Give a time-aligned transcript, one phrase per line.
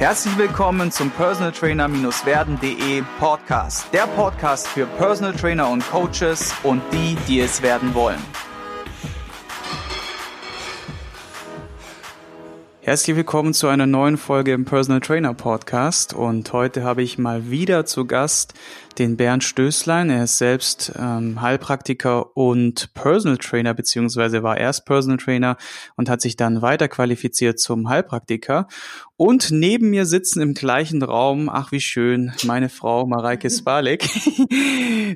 [0.00, 3.92] Herzlich willkommen zum Personal Trainer-werden.de Podcast.
[3.92, 8.18] Der Podcast für Personal Trainer und Coaches und die, die es werden wollen.
[12.80, 17.50] Herzlich willkommen zu einer neuen Folge im Personal Trainer Podcast und heute habe ich mal
[17.50, 18.54] wieder zu Gast
[18.98, 20.10] den Bernd Stößlein.
[20.10, 25.56] Er ist selbst ähm, Heilpraktiker und Personal Trainer, beziehungsweise war erst Personal Trainer
[25.96, 28.68] und hat sich dann weiter qualifiziert zum Heilpraktiker.
[29.16, 34.08] Und neben mir sitzen im gleichen Raum, ach wie schön, meine Frau Mareike Spalek.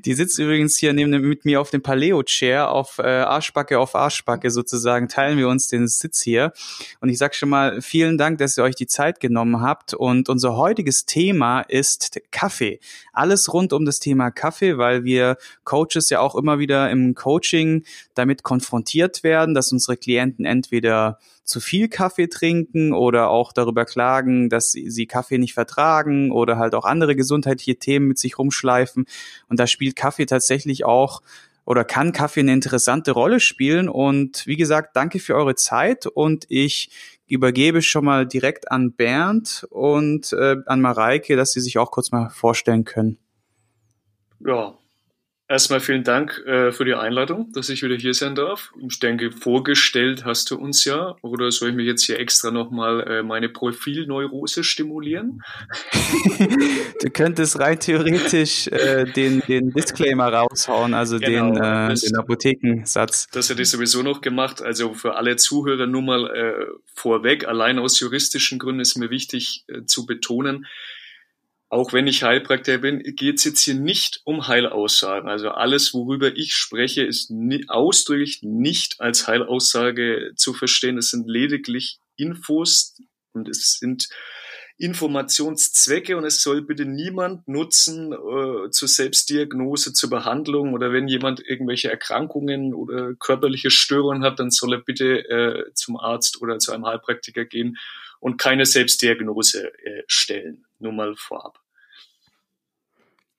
[0.04, 4.50] Die sitzt übrigens hier neben mit mir auf dem Paleo-Chair, auf äh, Arschbacke auf Arschbacke
[4.50, 6.52] sozusagen, teilen wir uns den Sitz hier.
[7.00, 9.94] Und ich sage schon mal vielen Dank, dass ihr euch die Zeit genommen habt.
[9.94, 12.80] Und unser heutiges Thema ist Kaffee.
[13.14, 17.84] Alles rund um das Thema Kaffee, weil wir Coaches ja auch immer wieder im Coaching
[18.14, 24.48] damit konfrontiert werden, dass unsere Klienten entweder zu viel Kaffee trinken oder auch darüber klagen,
[24.48, 29.06] dass sie Kaffee nicht vertragen oder halt auch andere gesundheitliche Themen mit sich rumschleifen.
[29.48, 31.22] Und da spielt Kaffee tatsächlich auch
[31.66, 33.88] oder kann Kaffee eine interessante Rolle spielen.
[33.88, 36.90] Und wie gesagt, danke für eure Zeit und ich
[37.26, 42.10] übergebe schon mal direkt an Bernd und äh, an Mareike, dass sie sich auch kurz
[42.12, 43.18] mal vorstellen können.
[44.40, 44.76] Ja,
[45.48, 48.72] erstmal vielen Dank äh, für die Einladung, dass ich wieder hier sein darf.
[48.86, 51.16] Ich denke, vorgestellt hast du uns ja.
[51.22, 55.42] Oder soll ich mir jetzt hier extra nochmal äh, meine Profilneurose stimulieren?
[57.00, 62.16] du könntest rein theoretisch äh, den, den Disclaimer raushauen, also genau, den, äh, das, den
[62.16, 63.28] Apothekensatz.
[63.32, 64.62] Das hätte ich sowieso noch gemacht.
[64.62, 69.64] Also für alle Zuhörer nur mal äh, vorweg, allein aus juristischen Gründen ist mir wichtig
[69.68, 70.66] äh, zu betonen,
[71.74, 75.28] auch wenn ich Heilpraktiker bin, geht es jetzt hier nicht um Heilaussagen.
[75.28, 80.98] Also alles, worüber ich spreche, ist nie, ausdrücklich nicht als Heilaussage zu verstehen.
[80.98, 82.96] Es sind lediglich Infos
[83.32, 84.08] und es sind
[84.76, 91.40] Informationszwecke und es soll bitte niemand nutzen äh, zur Selbstdiagnose, zur Behandlung oder wenn jemand
[91.44, 96.70] irgendwelche Erkrankungen oder körperliche Störungen hat, dann soll er bitte äh, zum Arzt oder zu
[96.70, 97.78] einem Heilpraktiker gehen
[98.20, 100.66] und keine Selbstdiagnose äh, stellen.
[100.78, 101.63] Nur mal vorab.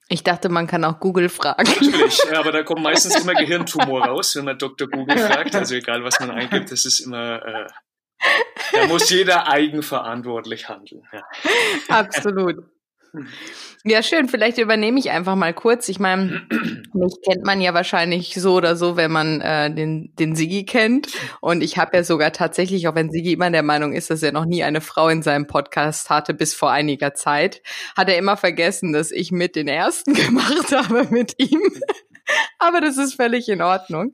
[0.08, 1.64] Ich dachte, man kann auch Google fragen.
[1.64, 4.88] Natürlich, aber da kommt meistens immer Gehirntumor raus, wenn man Dr.
[4.88, 5.56] Google fragt.
[5.56, 7.68] Also egal, was man eingibt, das ist immer, äh,
[8.74, 11.08] da muss jeder eigenverantwortlich handeln.
[11.12, 11.24] Ja.
[11.90, 12.64] Absolut.
[13.88, 14.28] Ja, schön.
[14.28, 15.90] Vielleicht übernehme ich einfach mal kurz.
[15.90, 16.42] Ich meine,
[16.94, 21.10] mich kennt man ja wahrscheinlich so oder so, wenn man äh, den, den Sigi kennt.
[21.40, 24.32] Und ich habe ja sogar tatsächlich, auch wenn Sigi immer der Meinung ist, dass er
[24.32, 27.62] noch nie eine Frau in seinem Podcast hatte, bis vor einiger Zeit,
[27.96, 31.62] hat er immer vergessen, dass ich mit den ersten gemacht habe mit ihm.
[32.60, 34.14] Aber das ist völlig in Ordnung.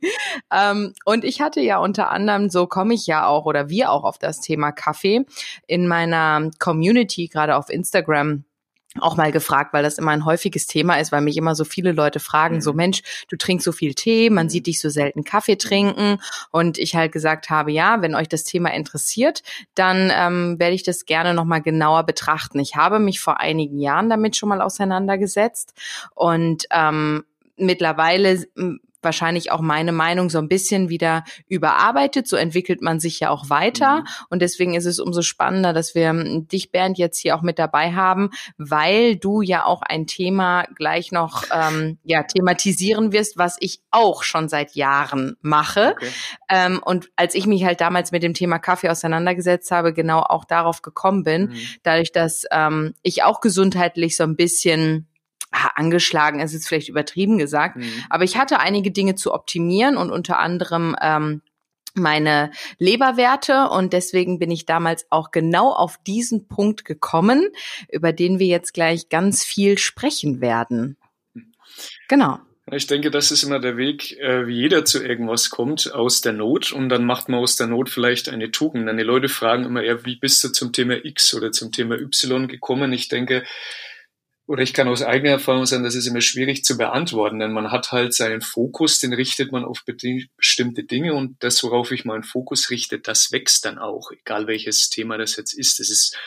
[0.52, 4.04] Ähm, und ich hatte ja unter anderem, so komme ich ja auch oder wir auch
[4.04, 5.26] auf das Thema Kaffee
[5.68, 8.44] in meiner Community, gerade auf Instagram
[9.00, 11.94] auch mal gefragt, weil das immer ein häufiges Thema ist, weil mich immer so viele
[11.94, 12.62] Leute fragen, mhm.
[12.62, 16.18] so Mensch, du trinkst so viel Tee, man sieht dich so selten Kaffee trinken
[16.52, 19.44] und ich halt gesagt habe, ja, wenn euch das Thema interessiert,
[19.76, 22.60] dann ähm, werde ich das gerne nochmal genauer betrachten.
[22.60, 25.74] Ich habe mich vor einigen Jahren damit schon mal auseinandergesetzt
[26.14, 27.24] und ähm,
[27.56, 28.46] mittlerweile
[29.02, 32.28] wahrscheinlich auch meine Meinung so ein bisschen wieder überarbeitet.
[32.28, 34.00] So entwickelt man sich ja auch weiter.
[34.00, 34.06] Mhm.
[34.30, 37.60] Und deswegen ist es umso spannender, dass wir hm, dich, Bernd, jetzt hier auch mit
[37.60, 43.58] dabei haben, weil du ja auch ein Thema gleich noch ähm, ja, thematisieren wirst, was
[43.60, 45.96] ich auch schon seit Jahren mache.
[45.98, 46.12] Okay.
[46.50, 50.46] Ähm, und als ich mich halt damals mit dem Thema Kaffee auseinandergesetzt habe, genau auch
[50.46, 51.58] darauf gekommen bin, mhm.
[51.84, 55.08] dadurch, dass ähm, ich auch gesundheitlich so ein bisschen
[55.76, 57.92] angeschlagen ist jetzt vielleicht übertrieben gesagt, mhm.
[58.10, 61.42] aber ich hatte einige Dinge zu optimieren und unter anderem ähm,
[61.94, 67.50] meine Leberwerte und deswegen bin ich damals auch genau auf diesen Punkt gekommen,
[67.90, 70.98] über den wir jetzt gleich ganz viel sprechen werden.
[72.08, 72.40] Genau.
[72.74, 76.32] Ich denke, das ist immer der Weg, äh, wie jeder zu irgendwas kommt, aus der
[76.32, 78.88] Not und dann macht man aus der Not vielleicht eine Tugend.
[78.88, 81.96] Dann die Leute fragen immer eher, wie bist du zum Thema X oder zum Thema
[81.96, 82.94] Y gekommen?
[82.94, 83.44] Ich denke,
[84.52, 87.72] oder ich kann aus eigener Erfahrung sagen, das ist immer schwierig zu beantworten, denn man
[87.72, 92.24] hat halt seinen Fokus, den richtet man auf bestimmte Dinge und das, worauf ich meinen
[92.24, 95.80] Fokus richte, das wächst dann auch, egal welches Thema das jetzt ist.
[95.80, 96.18] Das ist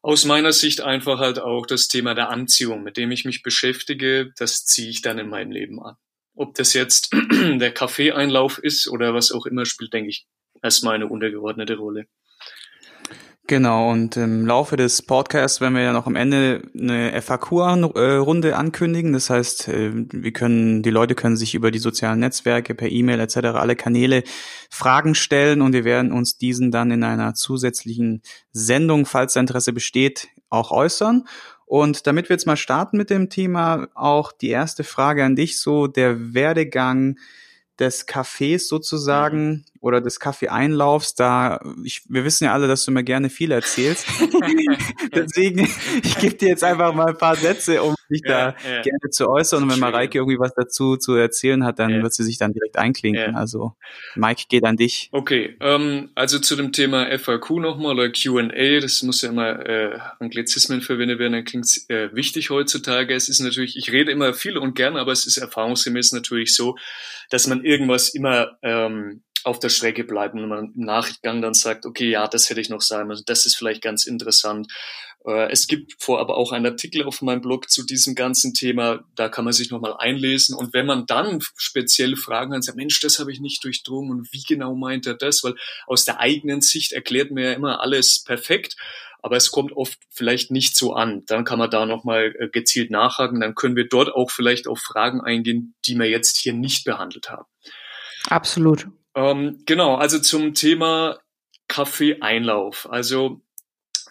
[0.00, 4.32] aus meiner Sicht einfach halt auch das Thema der Anziehung, mit dem ich mich beschäftige,
[4.38, 5.96] das ziehe ich dann in mein Leben an.
[6.34, 10.26] Ob das jetzt der Kaffeeeinlauf ist oder was auch immer, spielt, denke ich,
[10.62, 12.06] erstmal eine untergeordnete Rolle.
[13.50, 19.12] Genau, und im Laufe des Podcasts werden wir ja noch am Ende eine FAQ-Runde ankündigen.
[19.12, 23.18] Das heißt, äh, wir können, die Leute können sich über die sozialen Netzwerke, per E-Mail
[23.18, 24.22] etc., alle Kanäle
[24.70, 30.28] Fragen stellen und wir werden uns diesen dann in einer zusätzlichen Sendung, falls Interesse besteht,
[30.48, 31.26] auch äußern.
[31.66, 35.58] Und damit wir jetzt mal starten mit dem Thema, auch die erste Frage an dich,
[35.58, 37.16] so der Werdegang
[37.80, 39.64] des Cafés sozusagen mhm.
[39.80, 44.06] oder des Kaffeeeinlaufs, da ich, wir wissen ja alle, dass du mir gerne viel erzählst.
[45.14, 45.66] Deswegen,
[46.02, 48.82] ich gebe dir jetzt einfach mal ein paar Sätze, um dich ja, da ja.
[48.82, 49.62] gerne zu äußern.
[49.62, 52.02] Und wenn Mareike irgendwie was dazu zu erzählen hat, dann ja.
[52.02, 53.34] wird sie sich dann direkt einklinken.
[53.34, 53.74] Also
[54.14, 55.08] Mike geht an dich.
[55.12, 59.98] Okay, ähm, also zu dem Thema FAQ nochmal oder QA, das muss ja immer äh,
[60.18, 63.14] Anglizismen verwendet werden, dann klingt es äh, wichtig heutzutage.
[63.14, 66.76] Es ist natürlich, ich rede immer viel und gern, aber es ist erfahrungsgemäß natürlich so,
[67.30, 71.86] dass man irgendwas immer ähm, auf der Strecke bleibt und man im Nachgang dann sagt,
[71.86, 74.70] okay, ja, das hätte ich noch sagen müssen, das ist vielleicht ganz interessant.
[75.26, 79.04] Äh, es gibt vor aber auch einen Artikel auf meinem Blog zu diesem ganzen Thema,
[79.16, 80.54] da kann man sich nochmal einlesen.
[80.54, 84.32] Und wenn man dann spezielle Fragen hat, sagt, Mensch, das habe ich nicht durchdrungen und
[84.32, 85.42] wie genau meint er das?
[85.44, 85.54] Weil
[85.86, 88.76] aus der eigenen Sicht erklärt mir ja immer alles perfekt
[89.22, 91.24] aber es kommt oft vielleicht nicht so an.
[91.26, 93.40] Dann kann man da nochmal äh, gezielt nachhaken.
[93.40, 97.30] Dann können wir dort auch vielleicht auf Fragen eingehen, die wir jetzt hier nicht behandelt
[97.30, 97.46] haben.
[98.28, 98.88] Absolut.
[99.14, 101.18] Ähm, genau, also zum Thema
[101.68, 102.88] Kaffeeeinlauf.
[102.90, 103.42] Also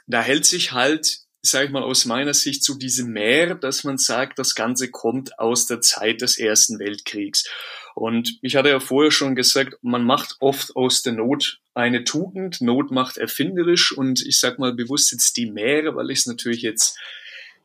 [0.09, 3.97] da hält sich halt, sage ich mal, aus meiner Sicht so diese Mehr, dass man
[3.97, 7.47] sagt, das Ganze kommt aus der Zeit des Ersten Weltkriegs.
[7.95, 12.59] Und ich hatte ja vorher schon gesagt, man macht oft aus der Not eine Tugend.
[12.59, 16.63] Not macht erfinderisch und ich sag mal bewusst jetzt die Meere, weil ich es natürlich
[16.63, 16.97] jetzt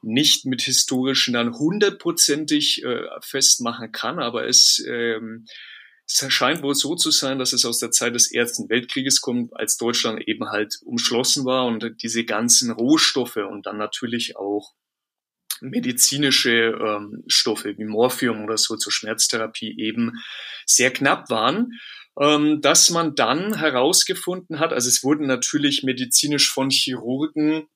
[0.02, 5.46] nicht mit historischen dann hundertprozentig äh, festmachen kann, aber es, ähm,
[6.06, 9.56] es scheint wohl so zu sein, dass es aus der Zeit des Ersten Weltkrieges kommt,
[9.56, 14.74] als Deutschland eben halt umschlossen war und diese ganzen Rohstoffe und dann natürlich auch
[15.60, 20.12] medizinische ähm, Stoffe wie Morphium oder so zur Schmerztherapie eben
[20.66, 21.72] sehr knapp waren,
[22.20, 27.66] ähm, dass man dann herausgefunden hat, also es wurden natürlich medizinisch von Chirurgen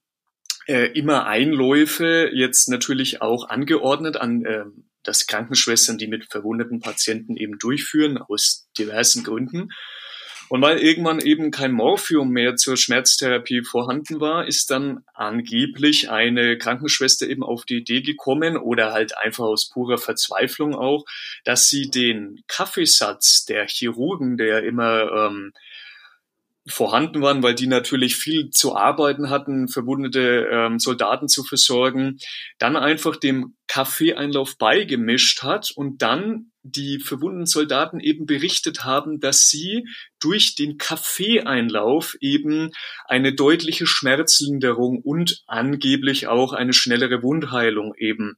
[0.67, 4.65] äh, immer Einläufe jetzt natürlich auch angeordnet an äh,
[5.03, 9.71] das Krankenschwestern, die mit verwundeten Patienten eben durchführen, aus diversen Gründen.
[10.49, 16.57] Und weil irgendwann eben kein Morphium mehr zur Schmerztherapie vorhanden war, ist dann angeblich eine
[16.57, 21.05] Krankenschwester eben auf die Idee gekommen oder halt einfach aus purer Verzweiflung auch,
[21.45, 25.53] dass sie den Kaffeesatz der Chirurgen, der immer ähm,
[26.69, 32.19] vorhanden waren, weil die natürlich viel zu arbeiten hatten, verwundete ähm, Soldaten zu versorgen,
[32.59, 39.49] dann einfach dem Kaffeeeinlauf beigemischt hat und dann die verwundeten Soldaten eben berichtet haben, dass
[39.49, 39.87] sie
[40.21, 42.71] durch den Kaffeeeinlauf eben
[43.07, 48.37] eine deutliche Schmerzlinderung und angeblich auch eine schnellere Wundheilung eben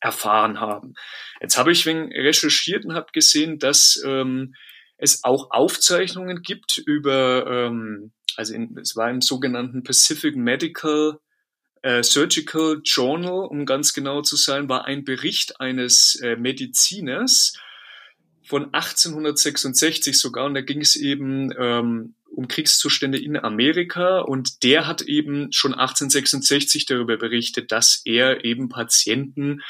[0.00, 0.94] erfahren haben.
[1.40, 4.54] Jetzt habe ich wegen recherchiert und habe gesehen, dass ähm,
[4.98, 11.18] es auch Aufzeichnungen gibt über, ähm, also in, es war im sogenannten Pacific Medical
[11.82, 17.54] äh, Surgical Journal, um ganz genau zu sein, war ein Bericht eines äh, Mediziners
[18.42, 24.86] von 1866 sogar, und da ging es eben ähm, um Kriegszustände in Amerika und der
[24.86, 29.62] hat eben schon 1866 darüber berichtet, dass er eben Patienten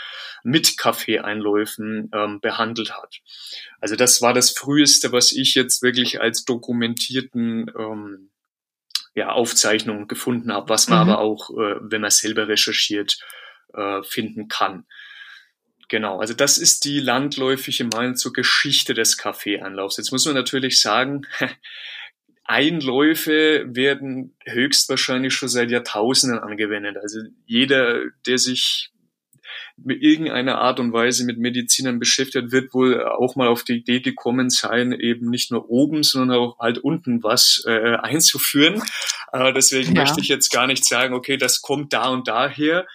[0.43, 3.21] mit Kaffeeeinläufen ähm, behandelt hat.
[3.81, 8.31] Also das war das Früheste, was ich jetzt wirklich als dokumentierten ähm,
[9.15, 11.13] ja, Aufzeichnungen gefunden habe, was man mhm.
[11.13, 13.19] aber auch, äh, wenn man selber recherchiert,
[13.75, 14.87] äh, finden kann.
[15.89, 19.99] Genau, also das ist die landläufige Meinung zur Geschichte des Kaffeeanlaufs.
[19.99, 21.23] Jetzt muss man natürlich sagen,
[22.47, 26.97] Einläufe werden höchstwahrscheinlich schon seit Jahrtausenden angewendet.
[26.97, 28.91] Also jeder, der sich
[29.77, 34.01] mit irgendeiner Art und Weise mit Medizinern beschäftigt, wird wohl auch mal auf die Idee
[34.01, 38.83] gekommen sein, eben nicht nur oben, sondern auch halt unten was äh, einzuführen.
[39.33, 40.03] Äh, deswegen ja.
[40.03, 42.87] möchte ich jetzt gar nicht sagen, okay, das kommt da und daher.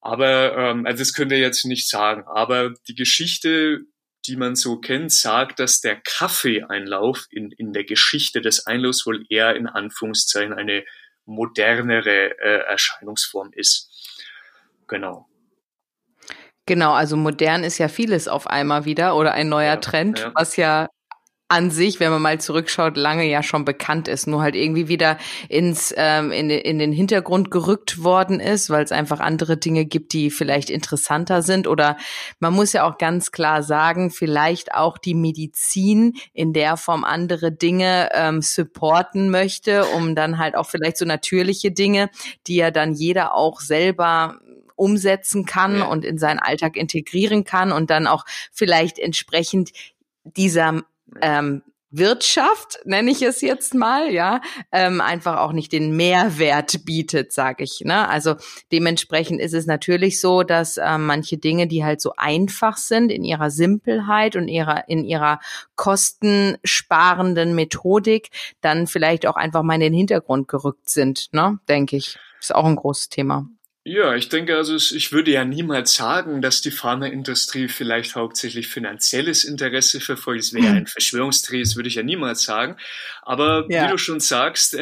[0.00, 2.24] Aber ähm, also das könnt ihr jetzt nicht sagen.
[2.26, 3.80] Aber die Geschichte
[4.26, 9.24] die man so kennt, sagt, dass der Kaffeeeinlauf in, in der Geschichte des Einlaufs wohl
[9.28, 10.84] eher in Anführungszeichen eine
[11.26, 13.90] modernere äh, Erscheinungsform ist.
[14.88, 15.28] Genau.
[16.66, 20.32] Genau, also modern ist ja vieles auf einmal wieder oder ein neuer ja, Trend, ja.
[20.34, 20.88] was ja
[21.48, 25.18] an sich, wenn man mal zurückschaut, lange ja schon bekannt ist, nur halt irgendwie wieder
[25.48, 30.14] ins ähm, in, in den Hintergrund gerückt worden ist, weil es einfach andere Dinge gibt,
[30.14, 31.66] die vielleicht interessanter sind.
[31.66, 31.98] Oder
[32.40, 37.52] man muss ja auch ganz klar sagen, vielleicht auch die Medizin in der Form andere
[37.52, 42.08] Dinge ähm, supporten möchte, um dann halt auch vielleicht so natürliche Dinge,
[42.46, 44.38] die ja dann jeder auch selber
[44.76, 45.84] umsetzen kann ja.
[45.84, 49.72] und in seinen Alltag integrieren kann und dann auch vielleicht entsprechend
[50.24, 50.82] dieser
[51.22, 51.62] ähm,
[51.96, 54.40] Wirtschaft, nenne ich es jetzt mal, ja,
[54.72, 57.82] ähm, einfach auch nicht den Mehrwert bietet, sage ich.
[57.84, 58.08] Ne?
[58.08, 58.34] Also
[58.72, 63.22] dementsprechend ist es natürlich so, dass ähm, manche Dinge, die halt so einfach sind in
[63.22, 65.38] ihrer Simpelheit und ihrer in ihrer
[65.76, 68.30] kostensparenden Methodik,
[68.60, 71.60] dann vielleicht auch einfach mal in den Hintergrund gerückt sind, ne?
[71.68, 73.46] Denke ich, ist auch ein großes Thema.
[73.86, 79.44] Ja, ich denke also, ich würde ja niemals sagen, dass die Pharmaindustrie vielleicht hauptsächlich finanzielles
[79.44, 80.40] Interesse verfolgt.
[80.40, 82.76] Es wäre ein Verschwörungsdreh, das würde ich ja niemals sagen.
[83.20, 83.84] Aber ja.
[83.84, 84.78] wie du schon sagst,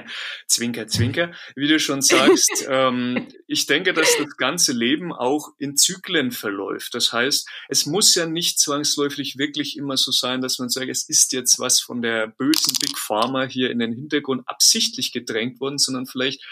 [0.46, 5.76] zwinker, zwinker, wie du schon sagst, ähm, ich denke, dass das ganze Leben auch in
[5.76, 6.94] Zyklen verläuft.
[6.94, 11.06] Das heißt, es muss ja nicht zwangsläufig wirklich immer so sein, dass man sagt, es
[11.06, 15.76] ist jetzt was von der bösen Big Pharma hier in den Hintergrund absichtlich gedrängt worden,
[15.76, 16.42] sondern vielleicht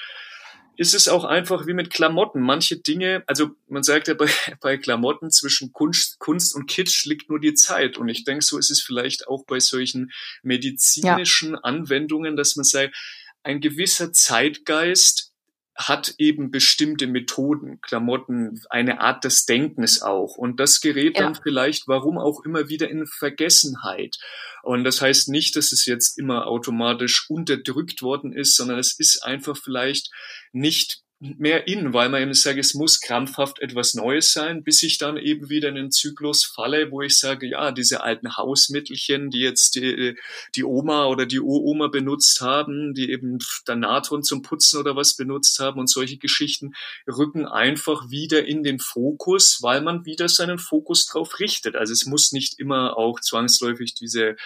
[0.76, 2.40] ist es auch einfach wie mit Klamotten.
[2.40, 4.28] Manche Dinge, also man sagt ja bei,
[4.60, 7.98] bei Klamotten zwischen Kunst, Kunst und Kitsch liegt nur die Zeit.
[7.98, 10.12] Und ich denke, so ist es vielleicht auch bei solchen
[10.42, 11.60] medizinischen ja.
[11.62, 12.96] Anwendungen, dass man sagt,
[13.42, 15.33] ein gewisser Zeitgeist
[15.76, 20.36] hat eben bestimmte Methoden, Klamotten, eine Art des Denkens auch.
[20.36, 21.24] Und das gerät ja.
[21.24, 24.16] dann vielleicht, warum auch immer wieder in Vergessenheit.
[24.62, 29.24] Und das heißt nicht, dass es jetzt immer automatisch unterdrückt worden ist, sondern es ist
[29.24, 30.10] einfach vielleicht
[30.52, 31.03] nicht
[31.38, 35.16] mehr in, weil man eben sagt, es muss krampfhaft etwas Neues sein, bis ich dann
[35.16, 39.74] eben wieder in den Zyklus falle, wo ich sage, ja, diese alten Hausmittelchen, die jetzt
[39.74, 40.16] die,
[40.54, 45.16] die Oma oder die Uroma benutzt haben, die eben dann Natron zum Putzen oder was
[45.16, 46.74] benutzt haben und solche Geschichten
[47.06, 51.74] rücken einfach wieder in den Fokus, weil man wieder seinen Fokus drauf richtet.
[51.74, 54.36] Also es muss nicht immer auch zwangsläufig diese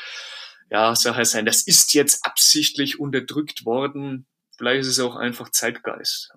[0.70, 4.26] ja, Sache sein, das ist jetzt absichtlich unterdrückt worden.
[4.56, 6.30] Vielleicht ist es auch einfach Zeitgeist.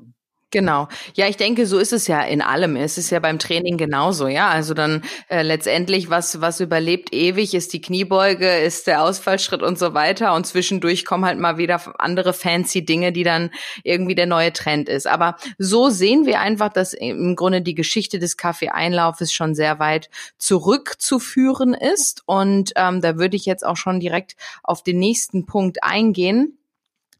[0.51, 0.89] Genau.
[1.15, 2.75] Ja, ich denke, so ist es ja in allem.
[2.75, 4.49] Es ist ja beim Training genauso, ja.
[4.49, 9.79] Also dann äh, letztendlich, was, was überlebt ewig, ist die Kniebeuge, ist der Ausfallschritt und
[9.79, 10.33] so weiter.
[10.33, 13.49] Und zwischendurch kommen halt mal wieder andere fancy Dinge, die dann
[13.85, 15.07] irgendwie der neue Trend ist.
[15.07, 20.09] Aber so sehen wir einfach, dass im Grunde die Geschichte des Kaffeeeinlaufes schon sehr weit
[20.37, 22.23] zurückzuführen ist.
[22.25, 26.57] Und ähm, da würde ich jetzt auch schon direkt auf den nächsten Punkt eingehen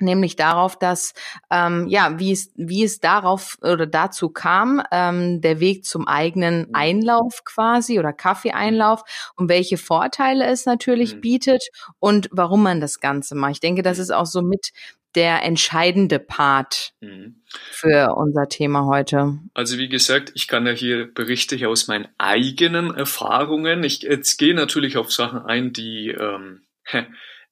[0.02, 1.14] nämlich darauf, dass
[1.50, 6.68] ähm, ja, wie es wie es darauf oder dazu kam, ähm, der Weg zum eigenen
[6.68, 6.76] mhm.
[6.76, 9.04] Einlauf quasi oder Kaffeeeinlauf
[9.36, 11.22] und welche Vorteile es natürlich mhm.
[11.22, 11.64] bietet
[12.00, 13.52] und warum man das Ganze macht.
[13.54, 14.04] Ich denke, das mhm.
[14.04, 14.72] ist auch so mit
[15.16, 17.42] der entscheidende Part mhm.
[17.72, 19.40] für unser Thema heute.
[19.54, 23.84] Also wie gesagt, ich kann ja hier berichte ich aus meinen eigenen Erfahrungen.
[23.84, 26.62] Ich jetzt gehe natürlich auf Sachen ein, die ähm,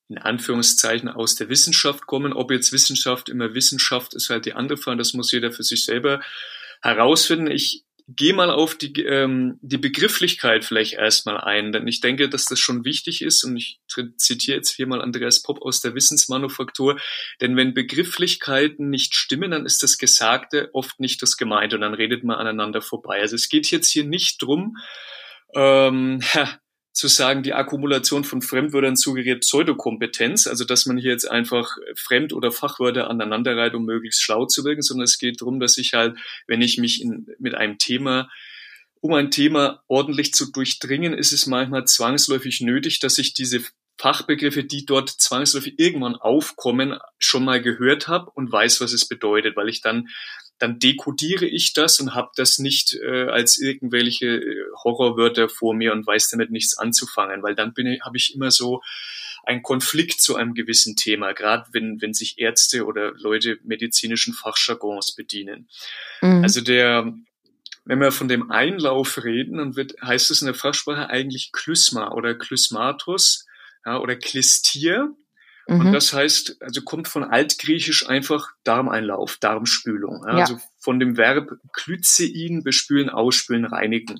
[0.09, 2.33] in Anführungszeichen aus der Wissenschaft kommen.
[2.33, 5.85] Ob jetzt Wissenschaft immer Wissenschaft ist halt die andere Frage, das muss jeder für sich
[5.85, 6.21] selber
[6.81, 7.51] herausfinden.
[7.51, 7.85] Ich
[8.15, 12.59] gehe mal auf die, ähm, die Begrifflichkeit vielleicht erstmal ein, denn ich denke, dass das
[12.59, 13.79] schon wichtig ist und ich
[14.17, 16.99] zitiere jetzt hier mal Andreas Popp aus der Wissensmanufaktur,
[17.39, 21.93] denn wenn Begrifflichkeiten nicht stimmen, dann ist das Gesagte oft nicht das Gemeinte und dann
[21.93, 23.19] redet man aneinander vorbei.
[23.21, 24.77] Also es geht jetzt hier nicht drum,
[25.53, 26.21] ähm,
[26.91, 32.33] zu sagen, die Akkumulation von Fremdwörtern suggeriert Pseudokompetenz, also dass man hier jetzt einfach Fremd-
[32.33, 36.17] oder Fachwörter aneinanderreiht, um möglichst schlau zu wirken, sondern es geht darum, dass ich halt,
[36.47, 38.29] wenn ich mich in, mit einem Thema
[39.01, 43.63] um ein Thema ordentlich zu durchdringen, ist es manchmal zwangsläufig nötig, dass ich diese
[43.97, 49.55] Fachbegriffe, die dort zwangsläufig irgendwann aufkommen, schon mal gehört habe und weiß, was es bedeutet,
[49.55, 50.09] weil ich dann
[50.59, 55.93] dann dekodiere ich das und habe das nicht äh, als irgendwelche äh, Horrorwörter vor mir
[55.93, 58.81] und weiß damit nichts anzufangen, weil dann bin ich, habe ich immer so
[59.43, 65.15] einen Konflikt zu einem gewissen Thema, gerade wenn, wenn sich Ärzte oder Leute medizinischen Fachjargons
[65.15, 65.69] bedienen.
[66.21, 66.43] Mhm.
[66.43, 67.13] Also der,
[67.85, 72.11] wenn wir von dem Einlauf reden, dann wird, heißt es in der Fachsprache eigentlich Klysma
[72.11, 73.47] oder Klysmatus
[73.85, 75.15] ja, oder Klistier.
[75.69, 75.81] Mhm.
[75.81, 80.23] Und das heißt, also kommt von Altgriechisch einfach Darmeinlauf, Darmspülung.
[80.25, 80.33] Ja?
[80.33, 80.39] Ja.
[80.41, 84.19] Also von dem Verb klyzein, bespülen, ausspülen, reinigen.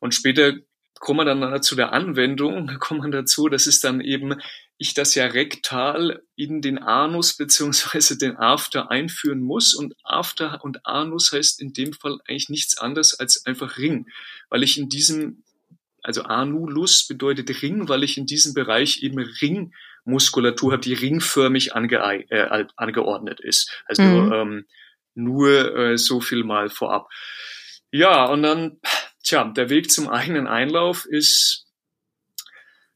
[0.00, 0.54] Und später
[0.94, 4.34] kommen wir dann zu der Anwendung, da kommt man dazu, das ist dann eben,
[4.76, 9.74] ich das ja rektal in den Anus beziehungsweise den After einführen muss.
[9.74, 14.06] Und After und Anus heißt in dem Fall eigentlich nichts anderes als einfach Ring,
[14.50, 15.44] weil ich in diesem
[16.00, 19.18] also Anulus bedeutet Ring, weil ich in diesem Bereich eben
[20.08, 21.96] Ringmuskulatur habe, die ringförmig ange
[22.30, 23.82] äh, angeordnet ist.
[23.86, 24.32] Also mhm.
[24.32, 24.66] ähm,
[25.14, 27.08] nur äh, so viel mal vorab.
[27.90, 28.80] Ja, und dann,
[29.22, 31.66] tja, der Weg zum eigenen Einlauf ist,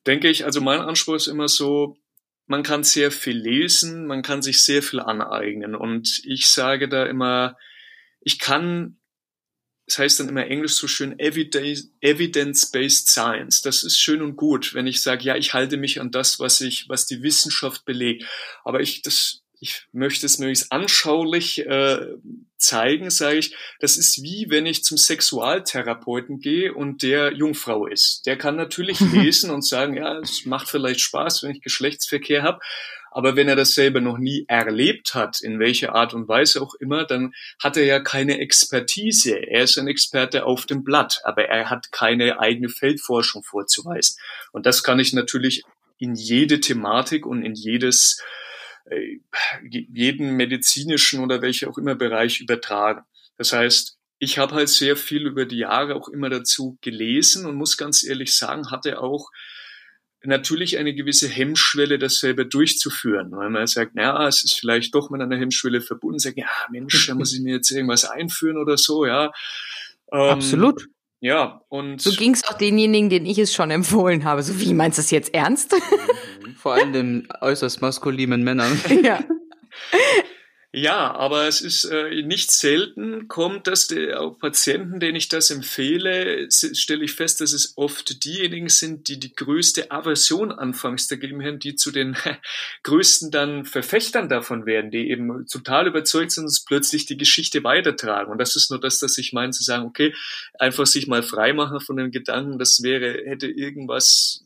[0.07, 1.97] denke ich, also mein Anspruch ist immer so,
[2.47, 5.75] man kann sehr viel lesen, man kann sich sehr viel aneignen.
[5.75, 7.57] Und ich sage da immer,
[8.21, 8.99] ich kann,
[9.93, 13.61] das heißt dann immer Englisch so schön, Evidence-Based Science.
[13.61, 16.63] Das ist schön und gut, wenn ich sage, ja, ich halte mich an das, was
[16.63, 18.25] ich, was die Wissenschaft belegt.
[18.65, 22.17] Aber ich, das ich möchte es möglichst anschaulich äh,
[22.57, 28.27] zeigen, sage ich, das ist wie wenn ich zum Sexualtherapeuten gehe und der Jungfrau ist.
[28.27, 32.59] Der kann natürlich lesen und sagen, ja, es macht vielleicht Spaß, wenn ich Geschlechtsverkehr habe,
[33.13, 36.75] aber wenn er das selber noch nie erlebt hat, in welcher Art und Weise auch
[36.75, 39.37] immer, dann hat er ja keine Expertise.
[39.37, 44.17] Er ist ein Experte auf dem Blatt, aber er hat keine eigene Feldforschung vorzuweisen.
[44.51, 45.63] Und das kann ich natürlich
[45.99, 48.21] in jede Thematik und in jedes
[49.63, 53.03] jeden medizinischen oder welcher auch immer Bereich übertragen.
[53.37, 57.57] Das heißt, ich habe halt sehr viel über die Jahre auch immer dazu gelesen und
[57.57, 59.31] muss ganz ehrlich sagen, hatte auch
[60.25, 65.11] natürlich eine gewisse Hemmschwelle, das selber durchzuführen, weil man sagt, naja, es ist vielleicht doch
[65.11, 68.77] mit einer Hemmschwelle verbunden, sagt, ja, Mensch, da muss ich mir jetzt irgendwas einführen oder
[68.77, 69.33] so, ja.
[70.13, 70.87] Ähm, Absolut.
[71.23, 72.03] Ja, und.
[72.03, 74.43] So ging es auch denjenigen, denen ich es schon empfohlen habe.
[74.43, 75.73] So, wie meinst du das jetzt ernst?
[76.57, 78.79] Vor allem den äußerst maskulinen Männern.
[79.03, 79.21] Ja.
[80.75, 85.51] Ja, aber es ist äh, nicht selten kommt, dass die, auch Patienten, denen ich das
[85.51, 91.45] empfehle, stelle ich fest, dass es oft diejenigen sind, die die größte Aversion anfangs dagegen
[91.45, 92.17] haben, die zu den
[92.85, 98.33] größten dann Verfechtern davon werden, die eben total überzeugt sind und plötzlich die Geschichte weitertragen.
[98.33, 100.15] Und das ist nur das, dass ich meine zu sagen, okay,
[100.59, 104.43] einfach sich mal freimachen von dem Gedanken, das wäre, hätte irgendwas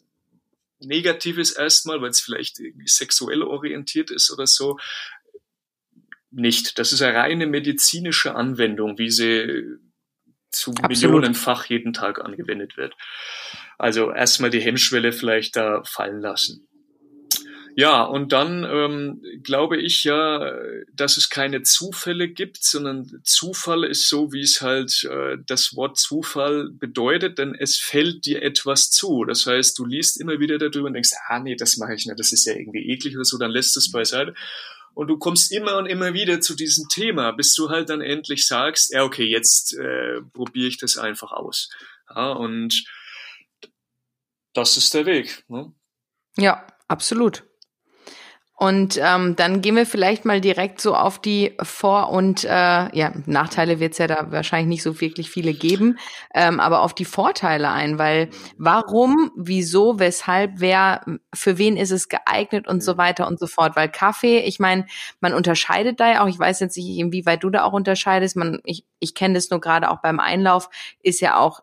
[0.81, 4.79] Negatives erstmal, weil es vielleicht irgendwie sexuell orientiert ist oder so,
[6.37, 6.79] nicht.
[6.79, 9.79] Das ist eine reine medizinische Anwendung, wie sie
[10.51, 10.91] zu Absolut.
[10.91, 12.95] Millionenfach jeden Tag angewendet wird.
[13.79, 16.67] Also erstmal die Hemmschwelle vielleicht da fallen lassen.
[17.79, 20.51] Ja, und dann ähm, glaube ich ja,
[20.95, 25.99] dass es keine Zufälle gibt, sondern Zufall ist so, wie es halt äh, das Wort
[25.99, 29.27] Zufall bedeutet, denn es fällt dir etwas zu.
[29.27, 32.19] Das heißt, du liest immer wieder darüber und denkst, ah nee, das mache ich nicht,
[32.19, 34.33] das ist ja irgendwie eklig oder so, dann lässt es beiseite.
[34.97, 38.47] Und du kommst immer und immer wieder zu diesem Thema, bis du halt dann endlich
[38.47, 41.69] sagst, ja, okay, jetzt äh, probiere ich das einfach aus.
[42.09, 42.87] Ja, und
[44.55, 45.45] das ist der Weg.
[45.49, 45.71] Ne?
[46.39, 47.45] Ja, absolut.
[48.59, 53.13] Und ähm, dann gehen wir vielleicht mal direkt so auf die Vor- und äh, ja,
[53.27, 55.99] Nachteile wird es ja da wahrscheinlich nicht so wirklich viele geben,
[56.35, 62.09] ähm, aber auf die Vorteile ein, weil warum, wieso, weshalb, wer, für wen ist es
[62.09, 63.77] geeignet und so weiter und so fort.
[63.77, 64.87] Weil Kaffee, ich meine,
[65.21, 68.61] man unterscheidet da ja auch, ich weiß jetzt nicht, inwieweit du da auch unterscheidest, man,
[68.65, 70.71] ich, ich kenne das nur gerade auch beim Einlauf,
[71.03, 71.61] ist ja auch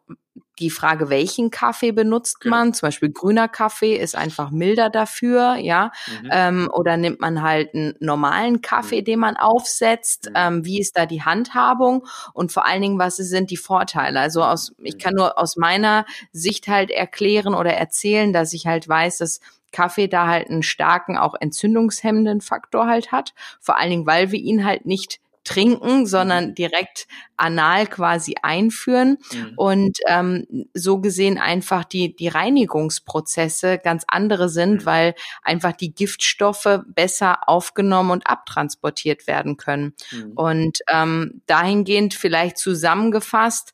[0.59, 2.57] die Frage, welchen Kaffee benutzt genau.
[2.57, 2.73] man?
[2.73, 5.91] Zum Beispiel grüner Kaffee ist einfach milder dafür, ja.
[6.21, 6.29] Mhm.
[6.31, 9.05] Ähm, oder nimmt man halt einen normalen Kaffee, mhm.
[9.05, 10.29] den man aufsetzt?
[10.29, 10.35] Mhm.
[10.35, 12.05] Ähm, wie ist da die Handhabung?
[12.33, 14.19] Und vor allen Dingen, was sind die Vorteile?
[14.19, 14.99] Also aus, ich mhm.
[14.99, 19.39] kann nur aus meiner Sicht halt erklären oder erzählen, dass ich halt weiß, dass
[19.71, 23.33] Kaffee da halt einen starken, auch entzündungshemmenden Faktor halt hat.
[23.59, 26.55] Vor allen Dingen, weil wir ihn halt nicht trinken, sondern mhm.
[26.55, 29.53] direkt anal quasi einführen mhm.
[29.55, 34.85] und ähm, so gesehen einfach die, die Reinigungsprozesse ganz andere sind, mhm.
[34.85, 39.93] weil einfach die Giftstoffe besser aufgenommen und abtransportiert werden können.
[40.11, 40.31] Mhm.
[40.35, 43.73] Und ähm, dahingehend vielleicht zusammengefasst,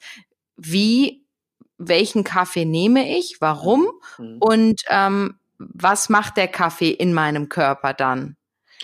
[0.57, 1.25] wie,
[1.77, 4.37] welchen Kaffee nehme ich, warum mhm.
[4.39, 8.37] und ähm, was macht der Kaffee in meinem Körper dann?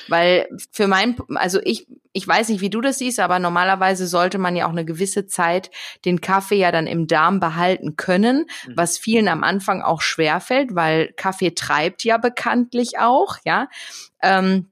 [0.08, 4.38] Weil für mein, also ich, ich weiß nicht, wie du das siehst, aber normalerweise sollte
[4.38, 5.72] man ja auch eine gewisse Zeit
[6.06, 8.74] den Kaffee ja dann im Darm behalten können, mhm.
[8.76, 13.68] was vielen am Anfang auch schwerfällt, weil Kaffee treibt ja bekanntlich auch, ja.
[14.22, 14.68] Ähm,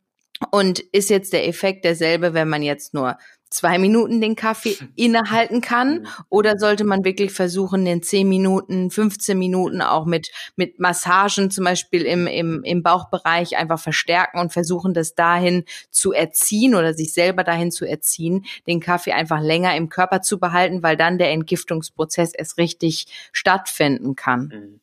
[0.52, 3.18] und ist jetzt der Effekt derselbe, wenn man jetzt nur
[3.54, 6.00] zwei Minuten den Kaffee innehalten kann?
[6.00, 6.08] Mhm.
[6.30, 11.66] Oder sollte man wirklich versuchen, den zehn Minuten, 15 Minuten auch mit, mit Massagen zum
[11.66, 17.14] Beispiel im, im, im Bauchbereich einfach verstärken und versuchen, das dahin zu erziehen oder sich
[17.14, 21.32] selber dahin zu erziehen, den Kaffee einfach länger im Körper zu behalten, weil dann der
[21.32, 24.52] Entgiftungsprozess erst richtig stattfinden kann?
[24.54, 24.80] Mhm.